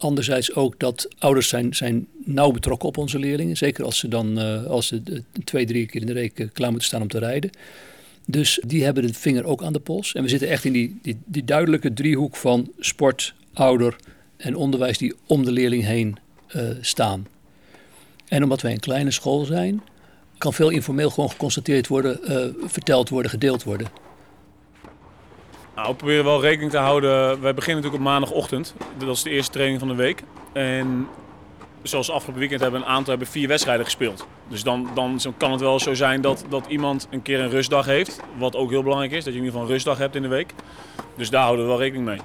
Anderzijds 0.04 0.56
ook 0.56 0.80
dat 0.80 1.08
ouders 1.18 1.48
zijn, 1.48 1.76
zijn 1.76 2.08
nauw 2.26 2.52
betrokken 2.52 2.88
op 2.88 2.98
onze 2.98 3.20
leerlingen. 3.20 3.58
Zeker 3.58 3.84
als 3.84 3.98
ze 3.98 4.08
dan 4.08 4.40
uh, 4.40 4.66
als 4.66 4.88
ze 4.88 5.24
twee, 5.44 5.66
drie 5.66 5.86
keer 5.86 6.02
in 6.02 6.08
de 6.08 6.14
week 6.14 6.50
klaar 6.54 6.70
moeten 6.70 6.88
staan 6.88 7.02
om 7.02 7.08
te 7.08 7.20
rijden. 7.20 7.50
Dus 8.26 8.60
die 8.66 8.84
hebben 8.84 9.08
de 9.08 9.14
vinger 9.14 9.46
ook 9.46 9.64
aan 9.64 9.74
de 9.74 9.80
pols. 9.80 10.14
En 10.14 10.24
we 10.24 10.30
zitten 10.30 10.50
echt 10.50 10.66
in 10.66 10.74
die, 10.74 11.00
die, 11.02 11.18
die 11.26 11.44
duidelijke 11.44 11.94
driehoek 11.94 12.36
van 12.36 12.72
sport, 12.80 13.34
ouder 13.54 13.96
en 14.38 14.56
onderwijs 14.56 14.98
die 14.98 15.14
om 15.28 15.46
de 15.46 15.52
leerling 15.52 15.84
heen 15.84 16.18
uh, 16.56 16.62
staan. 16.82 17.28
En 18.28 18.44
omdat 18.44 18.62
wij 18.62 18.72
een 18.72 18.80
kleine 18.80 19.12
school 19.12 19.46
zijn, 19.46 19.82
kan 20.38 20.54
veel 20.54 20.70
informeel 20.70 21.10
gewoon 21.10 21.30
geconstateerd 21.30 21.88
worden, 21.88 22.20
verteld 22.66 23.10
worden, 23.10 23.32
gedeeld 23.32 23.64
worden. 23.64 24.03
Nou, 25.76 25.88
we 25.88 25.96
proberen 25.96 26.24
wel 26.24 26.42
rekening 26.42 26.72
te 26.72 26.78
houden. 26.78 27.42
Wij 27.42 27.54
beginnen 27.54 27.84
natuurlijk 27.84 28.04
op 28.04 28.10
maandagochtend. 28.12 28.76
Dat 28.98 29.16
is 29.16 29.24
de 29.24 29.30
eerste 29.30 29.52
training 29.52 29.80
van 29.80 29.88
de 29.88 29.96
week. 29.96 30.24
En 30.54 31.08
zoals 31.82 32.12
afgelopen 32.12 32.40
weekend 32.40 32.62
hebben 32.62 32.82
een 32.82 32.88
aantal 32.88 33.10
hebben 33.10 33.28
vier 33.28 33.48
wedstrijden 33.48 33.86
gespeeld. 33.86 34.28
Dus 34.48 34.64
dan, 34.64 34.90
dan 34.94 35.20
kan 35.38 35.52
het 35.52 35.62
wel 35.62 35.80
zo 35.80 35.94
zijn 35.94 36.22
dat, 36.22 36.46
dat 36.50 36.66
iemand 36.68 37.08
een 37.10 37.22
keer 37.22 37.40
een 37.40 37.50
rustdag 37.50 37.86
heeft. 37.86 38.20
Wat 38.38 38.56
ook 38.56 38.70
heel 38.70 38.84
belangrijk 38.84 39.12
is, 39.12 39.24
dat 39.24 39.34
je 39.34 39.40
in 39.40 39.46
ieder 39.46 39.52
geval 39.52 39.68
een 39.68 39.74
rustdag 39.74 39.98
hebt 39.98 40.16
in 40.16 40.22
de 40.22 40.28
week. 40.28 40.54
Dus 41.18 41.30
daar 41.30 41.44
houden 41.44 41.66
we 41.66 41.72
wel 41.72 41.80
rekening 41.80 42.06
mee. 42.06 42.20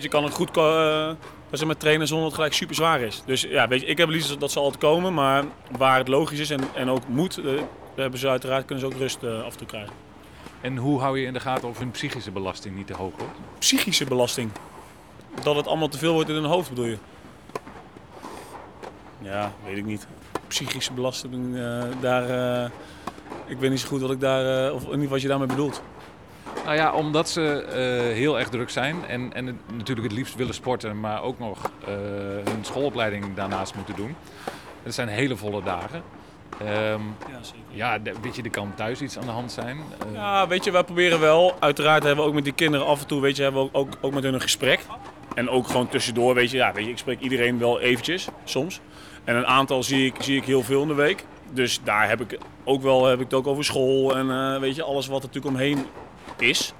Je, 0.00 0.08
kan 0.08 0.24
het 0.24 0.32
goed 0.32 0.56
uh, 0.56 1.10
dat 1.50 1.58
ze 1.58 1.66
met 1.66 1.80
trainen 1.80 2.06
zonder 2.06 2.24
dat 2.24 2.32
het 2.32 2.40
gelijk 2.40 2.60
super 2.60 2.74
zwaar 2.74 3.00
is. 3.00 3.22
Dus 3.26 3.42
ja, 3.42 3.68
weet 3.68 3.88
ik 3.88 3.98
heb 3.98 4.08
liefst 4.08 4.40
dat 4.40 4.50
ze 4.50 4.58
altijd 4.58 4.82
komen. 4.82 5.14
Maar 5.14 5.44
waar 5.78 5.98
het 5.98 6.08
logisch 6.08 6.38
is 6.38 6.50
en, 6.50 6.60
en 6.74 6.90
ook 6.90 7.08
moet, 7.08 7.38
uh, 7.38 7.60
hebben 7.94 8.18
ze 8.18 8.28
uiteraard 8.28 8.64
kunnen 8.64 8.84
ze 8.84 8.94
ook 8.94 9.00
rust 9.00 9.22
uh, 9.22 9.42
af 9.42 9.52
en 9.52 9.58
toe 9.58 9.66
krijgen. 9.66 10.11
En 10.62 10.76
hoe 10.76 11.00
hou 11.00 11.18
je 11.18 11.26
in 11.26 11.32
de 11.32 11.40
gaten 11.40 11.68
of 11.68 11.78
hun 11.78 11.90
psychische 11.90 12.30
belasting 12.30 12.76
niet 12.76 12.86
te 12.86 12.94
hoog 12.94 13.12
wordt? 13.16 13.38
Psychische 13.58 14.04
belasting? 14.04 14.50
Dat 15.42 15.56
het 15.56 15.66
allemaal 15.66 15.88
te 15.88 15.98
veel 15.98 16.12
wordt 16.12 16.28
in 16.28 16.34
hun 16.34 16.44
hoofd 16.44 16.68
bedoel 16.68 16.84
je? 16.84 16.98
Ja, 19.18 19.52
weet 19.64 19.76
ik 19.76 19.84
niet. 19.84 20.06
Psychische 20.46 20.92
belasting, 20.92 21.54
uh, 21.54 21.82
daar... 22.00 22.30
Uh, 22.64 22.70
ik 23.46 23.58
weet 23.58 23.70
niet 23.70 23.80
zo 23.80 23.88
goed 23.88 24.00
wat 24.00 24.10
ik 24.10 24.20
daar... 24.20 24.66
Uh, 24.66 24.74
of 24.74 24.96
niet 24.96 25.08
wat 25.08 25.22
je 25.22 25.28
daarmee 25.28 25.46
bedoelt. 25.46 25.82
Nou 26.64 26.76
ja, 26.76 26.92
omdat 26.92 27.28
ze 27.28 27.66
heel 28.14 28.38
erg 28.38 28.48
druk 28.48 28.70
zijn 28.70 29.06
en, 29.06 29.32
en 29.32 29.60
natuurlijk 29.76 30.08
het 30.08 30.16
liefst 30.16 30.34
willen 30.34 30.54
sporten, 30.54 31.00
maar 31.00 31.22
ook 31.22 31.38
nog 31.38 31.70
hun 32.44 32.64
schoolopleiding 32.64 33.34
daarnaast 33.34 33.74
moeten 33.74 33.96
doen. 33.96 34.16
Het 34.82 34.94
zijn 34.94 35.08
hele 35.08 35.36
volle 35.36 35.62
dagen. 35.62 36.02
Um, 36.62 37.16
ja, 37.28 37.38
zeker. 37.40 37.60
Ja, 37.70 37.98
weet 38.22 38.36
je, 38.36 38.42
er 38.42 38.50
kan 38.50 38.74
thuis 38.74 39.00
iets 39.00 39.18
aan 39.18 39.24
de 39.24 39.30
hand 39.30 39.52
zijn. 39.52 39.78
Ja, 40.12 40.48
weet 40.48 40.64
je, 40.64 40.70
wij 40.70 40.84
proberen 40.84 41.20
wel. 41.20 41.56
Uiteraard 41.60 42.02
hebben 42.02 42.24
we 42.24 42.30
ook 42.30 42.36
met 42.36 42.44
die 42.44 42.52
kinderen 42.52 42.86
af 42.86 43.00
en 43.00 43.06
toe, 43.06 43.20
weet 43.20 43.36
je, 43.36 43.42
hebben 43.42 43.62
we 43.62 43.68
ook, 43.72 43.86
ook, 43.86 43.98
ook 44.00 44.12
met 44.12 44.22
hun 44.22 44.34
een 44.34 44.40
gesprek. 44.40 44.80
En 45.34 45.48
ook 45.48 45.66
gewoon 45.66 45.88
tussendoor, 45.88 46.34
weet 46.34 46.50
je, 46.50 46.56
ja, 46.56 46.72
weet 46.72 46.84
je, 46.84 46.90
ik 46.90 46.98
spreek 46.98 47.20
iedereen 47.20 47.58
wel 47.58 47.80
eventjes, 47.80 48.28
soms. 48.44 48.80
En 49.24 49.36
een 49.36 49.46
aantal 49.46 49.82
zie 49.82 50.06
ik, 50.06 50.14
zie 50.18 50.36
ik 50.36 50.44
heel 50.44 50.62
veel 50.62 50.82
in 50.82 50.88
de 50.88 50.94
week. 50.94 51.24
Dus 51.52 51.80
daar 51.84 52.08
heb 52.08 52.20
ik 52.20 52.38
ook 52.64 52.82
wel 52.82 53.06
heb 53.06 53.18
ik 53.18 53.24
het 53.24 53.34
ook 53.34 53.46
over 53.46 53.64
school 53.64 54.16
en 54.16 54.26
uh, 54.26 54.58
weet 54.58 54.76
je, 54.76 54.82
alles 54.82 55.06
wat 55.06 55.22
er 55.22 55.26
natuurlijk 55.26 55.54
omheen 55.54 55.86
is. 56.38 56.72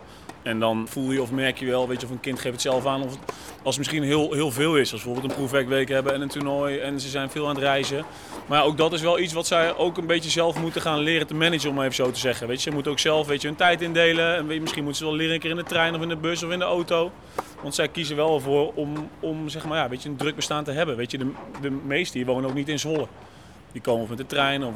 En 0.43 0.59
dan 0.59 0.87
voel 0.89 1.11
je 1.11 1.23
of 1.23 1.31
merk 1.31 1.59
je 1.59 1.67
wel, 1.67 1.89
weet 1.89 2.01
je, 2.01 2.07
of 2.07 2.13
een 2.13 2.21
kind 2.21 2.41
geeft 2.41 2.53
het 2.53 2.63
zelf 2.63 2.87
aan 2.87 3.03
of 3.03 3.19
als 3.63 3.77
het 3.77 3.79
misschien 3.79 4.03
heel, 4.03 4.33
heel 4.33 4.51
veel 4.51 4.77
is. 4.77 4.93
Als 4.93 5.03
we 5.03 5.07
bijvoorbeeld 5.07 5.33
een 5.33 5.39
proefwerkweek 5.39 5.89
hebben 5.89 6.15
en 6.15 6.21
een 6.21 6.29
toernooi 6.29 6.79
en 6.79 7.01
ze 7.01 7.09
zijn 7.09 7.31
veel 7.31 7.49
aan 7.49 7.55
het 7.55 7.65
reizen. 7.65 8.05
Maar 8.47 8.65
ook 8.65 8.77
dat 8.77 8.93
is 8.93 9.01
wel 9.01 9.19
iets 9.19 9.33
wat 9.33 9.47
zij 9.47 9.77
ook 9.77 9.97
een 9.97 10.07
beetje 10.07 10.31
zelf 10.31 10.61
moeten 10.61 10.81
gaan 10.81 10.99
leren 10.99 11.27
te 11.27 11.35
managen, 11.35 11.71
om 11.71 11.81
even 11.81 11.95
zo 11.95 12.11
te 12.11 12.19
zeggen. 12.19 12.47
Weet 12.47 12.57
je, 12.57 12.63
ze 12.63 12.75
moeten 12.75 12.93
ook 12.93 12.99
zelf 12.99 13.27
weet 13.27 13.41
je, 13.41 13.49
hun 13.49 13.57
tijd 13.57 13.83
indelen. 13.83 14.37
En 14.37 14.47
misschien 14.47 14.85
moeten 14.85 15.03
ze 15.03 15.05
wel 15.05 15.19
leren 15.19 15.35
een 15.35 15.41
keer 15.41 15.51
in 15.51 15.57
de 15.57 15.63
trein 15.63 15.95
of 15.95 16.03
in 16.03 16.09
de 16.09 16.17
bus 16.17 16.43
of 16.43 16.51
in 16.51 16.59
de 16.59 16.65
auto. 16.65 17.13
Want 17.63 17.75
zij 17.75 17.89
kiezen 17.89 18.17
wel 18.17 18.35
ervoor 18.35 18.73
om, 18.75 19.09
om 19.21 19.49
zeg 19.49 19.65
maar, 19.65 19.79
ja, 19.79 19.89
weet 19.89 20.03
je, 20.03 20.09
een 20.09 20.17
druk 20.17 20.37
bestaan 20.37 20.65
te 20.65 20.71
hebben. 20.71 20.97
Weet 20.97 21.11
je, 21.11 21.19
de, 21.19 21.31
de 21.61 21.71
meesten 21.71 22.19
hier 22.19 22.29
wonen 22.29 22.51
ook 22.51 22.57
niet 22.57 22.69
in 22.69 22.79
Zwolle. 22.79 23.07
Die 23.73 23.83
komen 23.83 24.03
of 24.03 24.09
met 24.09 24.19
de 24.19 24.27
trein 24.27 24.65
of, 24.65 24.75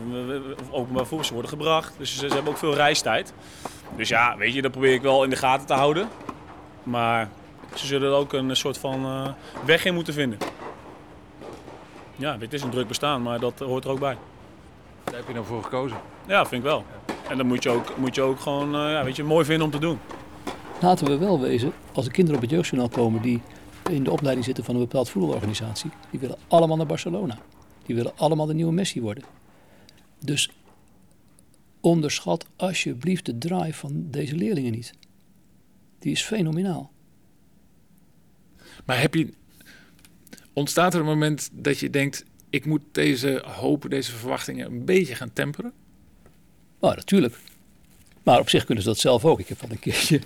of 0.61 0.73
openbaar 0.73 1.07
vervoer. 1.07 1.25
Ze 1.25 1.33
worden 1.33 1.51
gebracht. 1.51 1.95
Dus 1.99 2.19
ze, 2.19 2.29
ze, 2.29 2.35
hebben 2.35 2.53
ook 2.53 2.59
veel 2.59 2.75
reistijd. 2.75 3.33
Dus 3.97 4.09
ja, 4.09 4.37
weet 4.37 4.55
je, 4.55 4.63
dat 4.63 4.71
probeer 4.71 4.93
ik 4.93 5.03
wel 5.03 5.25
in 5.25 5.31
de 5.31 5.37
gaten 5.37 5.67
te 5.67 5.75
houden. 5.75 6.09
Maar 6.83 7.29
ze 7.75 7.87
zullen 7.87 8.09
er 8.09 8.17
ook 8.17 8.33
een 8.33 8.57
soort 8.57 8.79
van 8.79 9.07
uh, 9.07 9.29
weg 9.65 9.85
in 9.85 9.95
moeten 9.95 10.15
vinden. 10.15 10.39
Ja, 12.17 12.37
het 12.39 12.53
is 12.53 12.63
een 12.63 12.71
druk 12.71 12.89
bestaan, 12.89 13.23
maar 13.23 13.41
dat 13.41 13.59
hoort 13.59 13.85
er 13.85 13.91
ook 13.91 14.01
bij. 14.01 14.17
Daar 15.05 15.15
heb 15.15 15.27
je 15.27 15.33
nou 15.33 15.47
voor 15.47 15.63
gekozen? 15.63 15.97
Ja, 16.27 16.47
vind 16.47 16.63
ik 16.63 16.69
wel. 16.69 16.85
En 17.29 17.37
dan 17.37 17.47
moet 17.47 17.63
je 17.63 17.71
ook, 17.71 17.97
moet 17.97 18.15
je 18.15 18.23
ook 18.23 18.41
gewoon 18.41 18.75
uh, 18.75 18.91
ja, 18.93 19.05
weet 19.05 19.17
je, 19.17 19.25
mooi 19.25 19.45
vinden 19.45 19.65
om 19.65 19.71
te 19.71 19.79
doen. 19.79 19.99
Laten 20.81 21.07
we 21.07 21.19
wel 21.19 21.41
wezen, 21.41 21.73
als 21.93 22.05
de 22.05 22.11
kinderen 22.11 22.37
op 22.37 22.43
het 22.43 22.55
jeugdjournaal 22.55 22.89
komen 22.89 23.23
die 23.23 23.43
in 23.91 24.05
de 24.05 24.11
opleiding 24.11 24.45
zitten 24.45 24.65
van 24.65 24.75
een 24.75 24.81
bepaald 24.81 25.11
voetbalorganisatie, 25.11 25.91
die 26.11 26.21
willen 26.21 26.37
allemaal 26.49 26.77
naar 26.77 26.87
Barcelona. 26.87 27.39
Die 27.87 27.97
willen 27.97 28.17
allemaal 28.17 28.47
de 28.47 28.55
nieuwe 28.55 28.73
Messi 28.73 29.01
worden. 29.01 29.25
Dus 30.19 30.51
onderschat 31.81 32.47
alsjeblieft 32.57 33.27
de 33.27 33.39
drive 33.39 33.79
van 33.79 34.11
deze 34.11 34.37
leerlingen 34.37 34.73
niet. 34.73 34.93
Die 35.99 36.13
is 36.13 36.23
fenomenaal. 36.23 36.93
Maar 38.85 39.01
heb 39.01 39.15
je, 39.15 39.33
ontstaat 40.53 40.95
er 40.95 41.01
een 41.01 41.07
moment 41.07 41.51
dat 41.53 41.79
je 41.79 41.91
denkt: 41.91 42.25
ik 42.51 42.65
moet 42.65 42.83
deze 42.93 43.43
hoop, 43.47 43.87
deze 43.89 44.13
verwachtingen 44.13 44.67
een 44.67 44.85
beetje 44.85 45.15
gaan 45.15 45.33
temperen? 45.33 45.73
Nou, 46.81 46.95
natuurlijk. 46.97 47.39
Maar 48.23 48.41
op 48.41 48.49
zich 48.49 48.65
kunnen 48.65 48.85
ze 48.85 48.91
dat 48.91 48.99
zelf 48.99 49.25
ook. 49.25 49.41
Ik 49.41 49.49
heb 49.49 49.63
al 49.63 49.71
een 49.71 49.79
keertje 49.79 50.21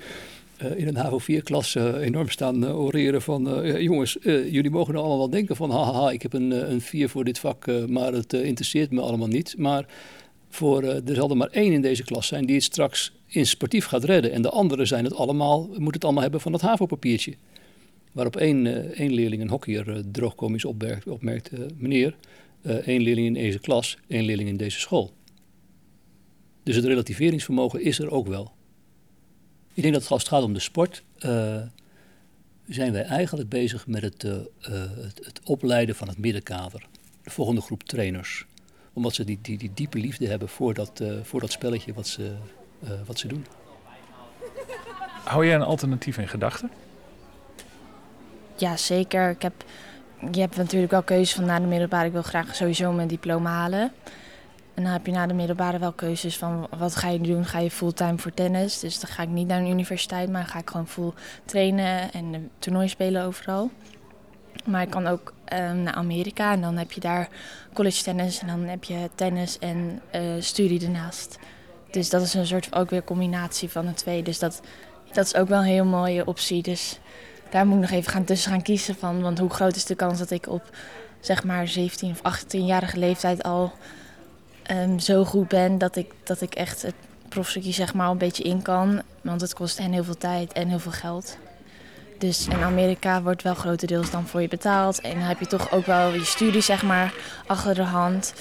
in 0.77 0.89
een 0.89 0.97
HAVO-4-klas 0.97 1.75
uh, 1.75 1.95
enorm 1.95 2.29
staan 2.29 2.65
uh, 2.65 2.81
oreren 2.81 3.23
van... 3.23 3.67
jongens, 3.83 4.17
jullie 4.23 4.71
mogen 4.71 4.93
nou 4.93 5.05
allemaal 5.05 5.23
wel 5.23 5.31
denken 5.31 5.57
van... 5.57 5.71
haha, 5.71 6.11
ik 6.11 6.23
heb 6.23 6.33
een, 6.33 6.71
een 6.71 6.81
4 6.81 7.09
voor 7.09 7.25
dit 7.25 7.39
vak, 7.39 7.87
maar 7.89 8.13
het 8.13 8.33
interesseert 8.33 8.91
me 8.91 9.01
allemaal 9.01 9.29
niet. 9.29 9.55
Maar 9.59 9.87
voor, 10.49 10.83
er 10.83 11.15
zal 11.15 11.31
er 11.31 11.37
maar 11.37 11.51
één 11.51 11.73
in 11.73 11.83
deze 11.83 12.05
klas 12.05 12.27
zijn 12.27 12.47
die 12.47 12.55
het 12.55 12.65
straks 12.65 13.13
in 13.27 13.47
sportief 13.47 13.85
gaat 13.85 14.05
redden. 14.05 14.33
En 14.33 14.43
de 14.43 14.51
anderen 14.51 14.87
zijn 14.87 15.05
het 15.05 15.15
allemaal, 15.15 15.61
moeten 15.67 15.93
het 15.93 16.05
allemaal 16.05 16.23
hebben 16.23 16.41
van 16.41 16.53
dat 16.53 16.61
HAVO-papiertje. 16.61 17.35
Waarop 18.13 18.37
één, 18.37 18.95
één 18.95 19.13
leerling, 19.13 19.43
een 19.43 19.51
hockeyer, 19.51 20.03
droogkomisch 20.13 20.65
opmerkt, 20.65 21.09
opmerkt 21.09 21.51
meneer... 21.77 22.17
één 22.63 23.03
leerling 23.03 23.27
in 23.27 23.35
deze 23.35 23.59
klas, 23.59 23.99
één 24.09 24.25
leerling 24.25 24.49
in 24.49 24.57
deze 24.57 24.81
school. 24.81 25.13
Dus 26.63 26.77
het 26.77 26.85
relativeringsvermogen 26.85 27.83
is 27.83 27.99
er 27.99 28.11
ook 28.11 28.27
wel. 28.27 28.53
Ik 29.75 29.83
denk 29.83 29.95
dat 29.95 30.11
als 30.11 30.23
het 30.23 30.33
gaat 30.33 30.43
om 30.43 30.53
de 30.53 30.61
sport, 30.61 31.03
uh, 31.19 31.57
zijn 32.69 32.93
wij 32.93 33.03
eigenlijk 33.03 33.49
bezig 33.49 33.87
met 33.87 34.03
het, 34.03 34.25
uh, 34.25 34.33
het, 34.61 35.21
het, 35.25 35.41
opleiden 35.45 35.95
van 35.95 36.09
het 36.09 36.19
middenkader. 36.19 36.87
De 37.23 37.31
volgende 37.31 37.61
groep 37.61 37.83
trainers. 37.83 38.47
Omdat 38.93 39.15
ze 39.15 39.25
die, 39.25 39.39
die, 39.43 39.59
die 39.59 39.71
diepe 39.75 39.99
liefde 39.99 40.27
hebben 40.27 40.49
voor 40.49 40.75
dat, 40.75 41.03
voor 41.23 41.41
dat 41.41 41.53
spelletje 41.53 41.93
wat 41.93 42.07
ze, 42.07 42.33
wat 43.07 43.19
ze 43.19 43.29
doen. 43.29 43.47
Hou 45.25 45.47
jij 45.47 45.55
een 45.55 45.63
alternatief 45.63 46.19
in 46.19 46.29
gedachten? 46.29 46.71
Ja, 48.57 48.77
zeker. 48.77 49.31
Ik 49.31 49.43
heb, 49.43 49.65
je 50.33 50.41
hebt 50.41 50.57
natuurlijk 50.57 50.93
wel 50.93 51.03
keuze 51.03 51.35
van 51.35 51.45
na 51.45 51.61
de 51.61 51.67
middelbare. 51.67 52.07
Ik 52.07 52.13
wil 52.13 52.23
graag 52.23 52.55
sowieso 52.55 52.93
mijn 52.93 53.09
diploma 53.09 53.51
halen. 53.51 53.93
En 54.81 54.87
dan 54.87 54.95
heb 54.95 55.07
je 55.07 55.13
na 55.13 55.27
de 55.27 55.35
middelbare 55.35 55.79
wel 55.79 55.93
keuzes 55.93 56.37
van 56.37 56.69
wat 56.79 56.97
ga 56.97 57.09
je 57.09 57.21
doen? 57.21 57.45
Ga 57.45 57.59
je 57.59 57.71
fulltime 57.71 58.19
voor 58.19 58.35
tennis? 58.35 58.79
Dus 58.79 59.01
dan 59.01 59.11
ga 59.11 59.23
ik 59.23 59.29
niet 59.29 59.47
naar 59.47 59.59
een 59.61 59.71
universiteit, 59.71 60.31
maar 60.31 60.45
ga 60.45 60.59
ik 60.59 60.71
gewoon 60.71 60.89
full 60.89 61.13
trainen 61.45 62.13
en 62.13 62.51
toernooi 62.59 62.89
spelen 62.89 63.25
overal. 63.25 63.71
Maar 64.65 64.83
ik 64.83 64.91
kan 64.91 65.07
ook 65.07 65.33
um, 65.53 65.83
naar 65.83 65.95
Amerika 65.95 66.53
en 66.53 66.61
dan 66.61 66.77
heb 66.77 66.93
je 66.93 67.01
daar 67.01 67.29
college 67.73 68.03
tennis 68.03 68.41
en 68.41 68.47
dan 68.47 68.61
heb 68.61 68.85
je 68.85 69.11
tennis 69.15 69.59
en 69.59 70.01
uh, 70.15 70.21
studie 70.39 70.85
ernaast. 70.85 71.39
Dus 71.91 72.11
dat 72.11 72.23
is 72.23 72.35
een 72.35 72.47
soort 72.47 72.75
ook 72.75 72.91
weer 72.91 73.05
combinatie 73.05 73.71
van 73.71 73.87
de 73.87 73.95
twee. 73.95 74.23
Dus 74.23 74.39
dat, 74.39 74.61
dat 75.13 75.25
is 75.25 75.35
ook 75.35 75.49
wel 75.49 75.59
een 75.59 75.65
heel 75.65 75.85
mooie 75.85 76.27
optie. 76.27 76.63
Dus 76.63 76.99
daar 77.51 77.67
moet 77.67 77.77
ik 77.77 77.91
nog 77.91 77.99
even 77.99 78.13
gaan 78.13 78.25
tussen 78.25 78.51
gaan 78.51 78.63
kiezen 78.63 78.95
van. 78.95 79.23
Want 79.23 79.39
hoe 79.39 79.51
groot 79.51 79.77
is 79.77 79.85
de 79.85 79.95
kans 79.95 80.19
dat 80.19 80.31
ik 80.31 80.49
op 80.49 80.77
zeg 81.21 81.45
maar 81.45 81.69
17 81.69 82.11
of 82.11 82.43
18-jarige 82.43 82.99
leeftijd 82.99 83.43
al 83.43 83.73
um, 84.71 84.99
zo 84.99 85.25
goed 85.25 85.49
ben 85.49 85.79
dat 85.79 85.97
ik, 85.97 86.13
dat 86.23 86.41
ik 86.41 86.55
echt 86.55 86.83
het 86.83 86.95
profstukje 87.29 87.73
zeg 87.73 87.95
maar 87.95 88.11
een 88.11 88.19
beetje 88.19 88.43
in 88.43 88.63
kan. 88.63 89.03
Want 89.21 89.41
het 89.41 89.55
kost 89.55 89.79
hen 89.79 89.93
heel 89.93 90.05
veel 90.05 90.19
tijd 90.19 90.53
en 90.53 90.69
heel 90.69 90.79
veel 90.79 90.93
geld. 90.93 91.37
Dus 92.19 92.49
in 92.49 92.63
Amerika 92.63 93.23
wordt 93.23 93.43
wel 93.43 93.55
grotendeels 93.55 94.11
dan 94.11 94.27
voor 94.27 94.43
je 94.43 94.49
betaald. 94.49 95.01
En 95.01 95.11
dan 95.11 95.23
heb 95.23 95.41
je 95.41 95.47
toch 95.47 95.73
ook 95.73 95.87
wel 95.87 96.13
je 96.13 96.25
studie 96.25 96.61
zeg 96.61 96.83
maar 96.83 97.15
achter 97.47 97.75
de 97.75 97.83
hand. 97.83 98.35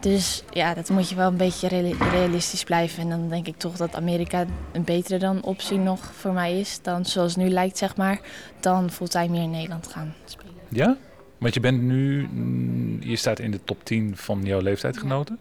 Dus 0.00 0.42
ja, 0.50 0.74
dat 0.74 0.88
moet 0.88 1.08
je 1.08 1.14
wel 1.14 1.28
een 1.28 1.36
beetje 1.36 1.68
realistisch 2.10 2.64
blijven. 2.64 3.02
En 3.02 3.08
dan 3.08 3.28
denk 3.28 3.46
ik 3.46 3.58
toch 3.58 3.76
dat 3.76 3.94
Amerika 3.94 4.44
een 4.72 4.84
betere 4.84 5.18
dan 5.18 5.42
optie 5.42 5.78
nog 5.78 6.00
voor 6.14 6.32
mij 6.32 6.60
is. 6.60 6.78
Dan 6.82 7.04
zoals 7.04 7.36
nu 7.36 7.48
lijkt, 7.48 7.78
zeg 7.78 7.96
maar, 7.96 8.20
dan 8.60 8.90
fulltime 8.90 9.28
meer 9.28 9.42
in 9.42 9.50
Nederland 9.50 9.86
gaan 9.86 10.14
spelen. 10.24 10.54
Ja? 10.68 10.96
Want 11.38 11.54
je 11.54 11.60
bent 11.60 11.82
nu, 11.82 12.28
mm, 12.32 13.02
je 13.02 13.16
staat 13.16 13.38
in 13.38 13.50
de 13.50 13.64
top 13.64 13.84
10 13.84 14.16
van 14.16 14.44
jouw 14.44 14.60
leeftijdgenoten. 14.60 15.38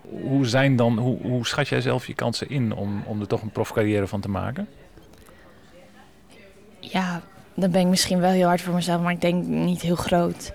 Hoe, 0.00 0.46
zijn 0.46 0.76
dan, 0.76 0.98
hoe, 0.98 1.18
hoe 1.22 1.46
schat 1.46 1.68
jij 1.68 1.80
zelf 1.80 2.06
je 2.06 2.14
kansen 2.14 2.48
in 2.48 2.74
om, 2.74 3.02
om 3.06 3.20
er 3.20 3.26
toch 3.26 3.42
een 3.42 3.50
profcarrière 3.50 4.06
van 4.06 4.20
te 4.20 4.28
maken? 4.28 4.68
Ja, 6.80 7.22
dan 7.54 7.70
ben 7.70 7.80
ik 7.80 7.86
misschien 7.86 8.20
wel 8.20 8.30
heel 8.30 8.46
hard 8.46 8.60
voor 8.60 8.74
mezelf, 8.74 9.02
maar 9.02 9.12
ik 9.12 9.20
denk 9.20 9.44
niet 9.46 9.80
heel 9.80 9.96
groot. 9.96 10.52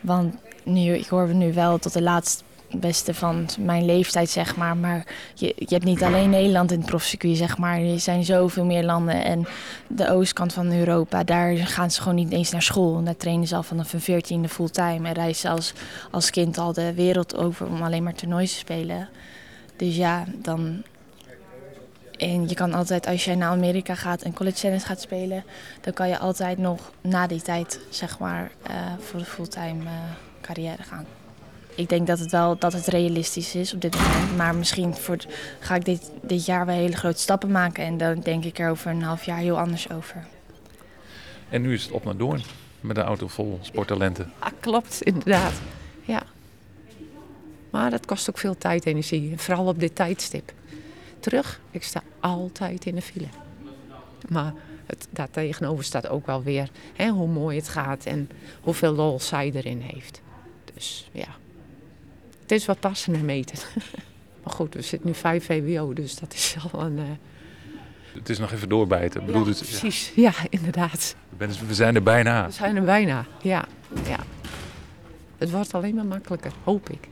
Want 0.00 0.34
nu, 0.64 0.94
ik 0.94 1.06
hoor 1.06 1.34
nu 1.34 1.52
wel 1.52 1.78
tot 1.78 1.92
de 1.92 2.02
laatste 2.02 2.44
beste 2.70 3.14
van 3.14 3.46
mijn 3.58 3.84
leeftijd, 3.84 4.30
zeg 4.30 4.56
maar. 4.56 4.76
Maar 4.76 5.06
je, 5.34 5.52
je 5.56 5.74
hebt 5.74 5.84
niet 5.84 6.02
alleen 6.02 6.30
Nederland 6.30 6.72
in 6.72 6.78
het 6.78 6.86
profcircuit, 6.86 7.36
zeg 7.36 7.58
maar. 7.58 7.80
Er 7.80 8.00
zijn 8.00 8.24
zoveel 8.24 8.64
meer 8.64 8.84
landen. 8.84 9.24
En 9.24 9.46
de 9.86 10.10
oostkant 10.10 10.52
van 10.52 10.72
Europa, 10.72 11.24
daar 11.24 11.56
gaan 11.56 11.90
ze 11.90 12.00
gewoon 12.00 12.16
niet 12.16 12.32
eens 12.32 12.50
naar 12.50 12.62
school. 12.62 12.98
En 12.98 13.04
daar 13.04 13.16
trainen 13.16 13.46
ze 13.46 13.56
al 13.56 13.62
vanaf 13.62 13.92
een 13.92 14.00
veertiende 14.00 14.48
fulltime. 14.48 15.08
En 15.08 15.14
reizen 15.14 15.50
als, 15.50 15.72
als 16.10 16.30
kind 16.30 16.58
al 16.58 16.72
de 16.72 16.94
wereld 16.94 17.36
over 17.36 17.66
om 17.66 17.82
alleen 17.82 18.02
maar 18.02 18.14
toernooien 18.14 18.48
te 18.48 18.54
spelen. 18.54 19.08
Dus 19.76 19.96
ja, 19.96 20.24
dan... 20.36 20.82
En 22.16 22.48
je 22.48 22.54
kan 22.54 22.74
altijd, 22.74 23.06
als 23.06 23.24
jij 23.24 23.34
naar 23.34 23.50
Amerika 23.50 23.94
gaat 23.94 24.22
en 24.22 24.32
college 24.34 24.60
tennis 24.60 24.84
gaat 24.84 25.00
spelen... 25.00 25.44
dan 25.80 25.92
kan 25.92 26.08
je 26.08 26.18
altijd 26.18 26.58
nog 26.58 26.92
na 27.00 27.26
die 27.26 27.42
tijd, 27.42 27.80
zeg 27.90 28.18
maar, 28.18 28.50
uh, 28.70 28.74
voor 28.98 29.18
de 29.18 29.26
fulltime 29.26 29.82
uh, 29.82 29.90
carrière 30.40 30.82
gaan 30.82 31.06
ik 31.78 31.88
denk 31.88 32.06
dat 32.06 32.18
het 32.18 32.30
wel 32.30 32.58
dat 32.58 32.72
het 32.72 32.86
realistisch 32.86 33.54
is 33.54 33.74
op 33.74 33.80
dit 33.80 33.96
moment. 33.96 34.36
Maar 34.36 34.54
misschien 34.54 34.94
voor, 34.94 35.16
ga 35.60 35.74
ik 35.74 35.84
dit, 35.84 36.10
dit 36.22 36.44
jaar 36.46 36.66
wel 36.66 36.74
hele 36.74 36.96
grote 36.96 37.18
stappen 37.18 37.50
maken. 37.50 37.84
En 37.84 37.96
dan 37.96 38.20
denk 38.20 38.44
ik 38.44 38.58
er 38.58 38.70
over 38.70 38.90
een 38.90 39.02
half 39.02 39.24
jaar 39.24 39.38
heel 39.38 39.58
anders 39.58 39.90
over. 39.90 40.26
En 41.48 41.62
nu 41.62 41.74
is 41.74 41.82
het 41.82 41.92
op 41.92 42.04
naar 42.04 42.16
Doorn 42.16 42.42
met 42.80 42.96
een 42.96 43.02
auto 43.02 43.28
vol 43.28 43.58
sporttalenten. 43.62 44.32
Ja, 44.40 44.52
klopt, 44.60 45.02
inderdaad. 45.02 45.52
Ja. 46.04 46.22
Maar 47.70 47.90
dat 47.90 48.06
kost 48.06 48.28
ook 48.30 48.38
veel 48.38 48.58
tijd 48.58 48.84
en 48.84 48.90
energie. 48.90 49.32
Vooral 49.36 49.66
op 49.66 49.80
dit 49.80 49.94
tijdstip. 49.94 50.52
Terug, 51.20 51.60
ik 51.70 51.82
sta 51.82 52.02
altijd 52.20 52.86
in 52.86 52.94
de 52.94 53.02
file. 53.02 53.28
Maar 54.28 54.52
het, 54.86 55.08
daar 55.10 55.30
tegenover 55.30 55.84
staat 55.84 56.08
ook 56.08 56.26
wel 56.26 56.42
weer 56.42 56.70
hè, 56.94 57.08
hoe 57.08 57.28
mooi 57.28 57.56
het 57.56 57.68
gaat 57.68 58.04
en 58.04 58.30
hoeveel 58.60 58.92
lol 58.92 59.20
zij 59.20 59.50
erin 59.54 59.80
heeft. 59.80 60.20
Dus 60.74 61.08
ja. 61.12 61.28
Het 62.48 62.58
is 62.58 62.66
wat 62.66 62.80
passender 62.80 63.24
meten. 63.24 63.58
maar 64.42 64.54
goed, 64.54 64.74
we 64.74 64.82
zitten 64.82 65.08
nu 65.08 65.14
5 65.14 65.44
VWO, 65.44 65.92
dus 65.92 66.16
dat 66.16 66.34
is 66.34 66.56
al 66.72 66.80
een... 66.80 66.98
Uh... 66.98 67.04
Het 68.12 68.28
is 68.28 68.38
nog 68.38 68.52
even 68.52 68.68
doorbijten. 68.68 69.26
Bedoel, 69.26 69.42
ja, 69.42 69.48
het, 69.48 69.58
precies. 69.58 70.12
Ja. 70.14 70.22
ja, 70.22 70.46
inderdaad. 70.48 71.16
We 71.66 71.74
zijn 71.74 71.94
er 71.94 72.02
bijna. 72.02 72.46
We 72.46 72.52
zijn 72.52 72.76
er 72.76 72.84
bijna, 72.84 73.26
ja. 73.42 73.64
ja. 74.04 74.18
Het 75.38 75.50
wordt 75.50 75.74
alleen 75.74 75.94
maar 75.94 76.06
makkelijker, 76.06 76.52
hoop 76.64 76.88
ik. 76.90 77.08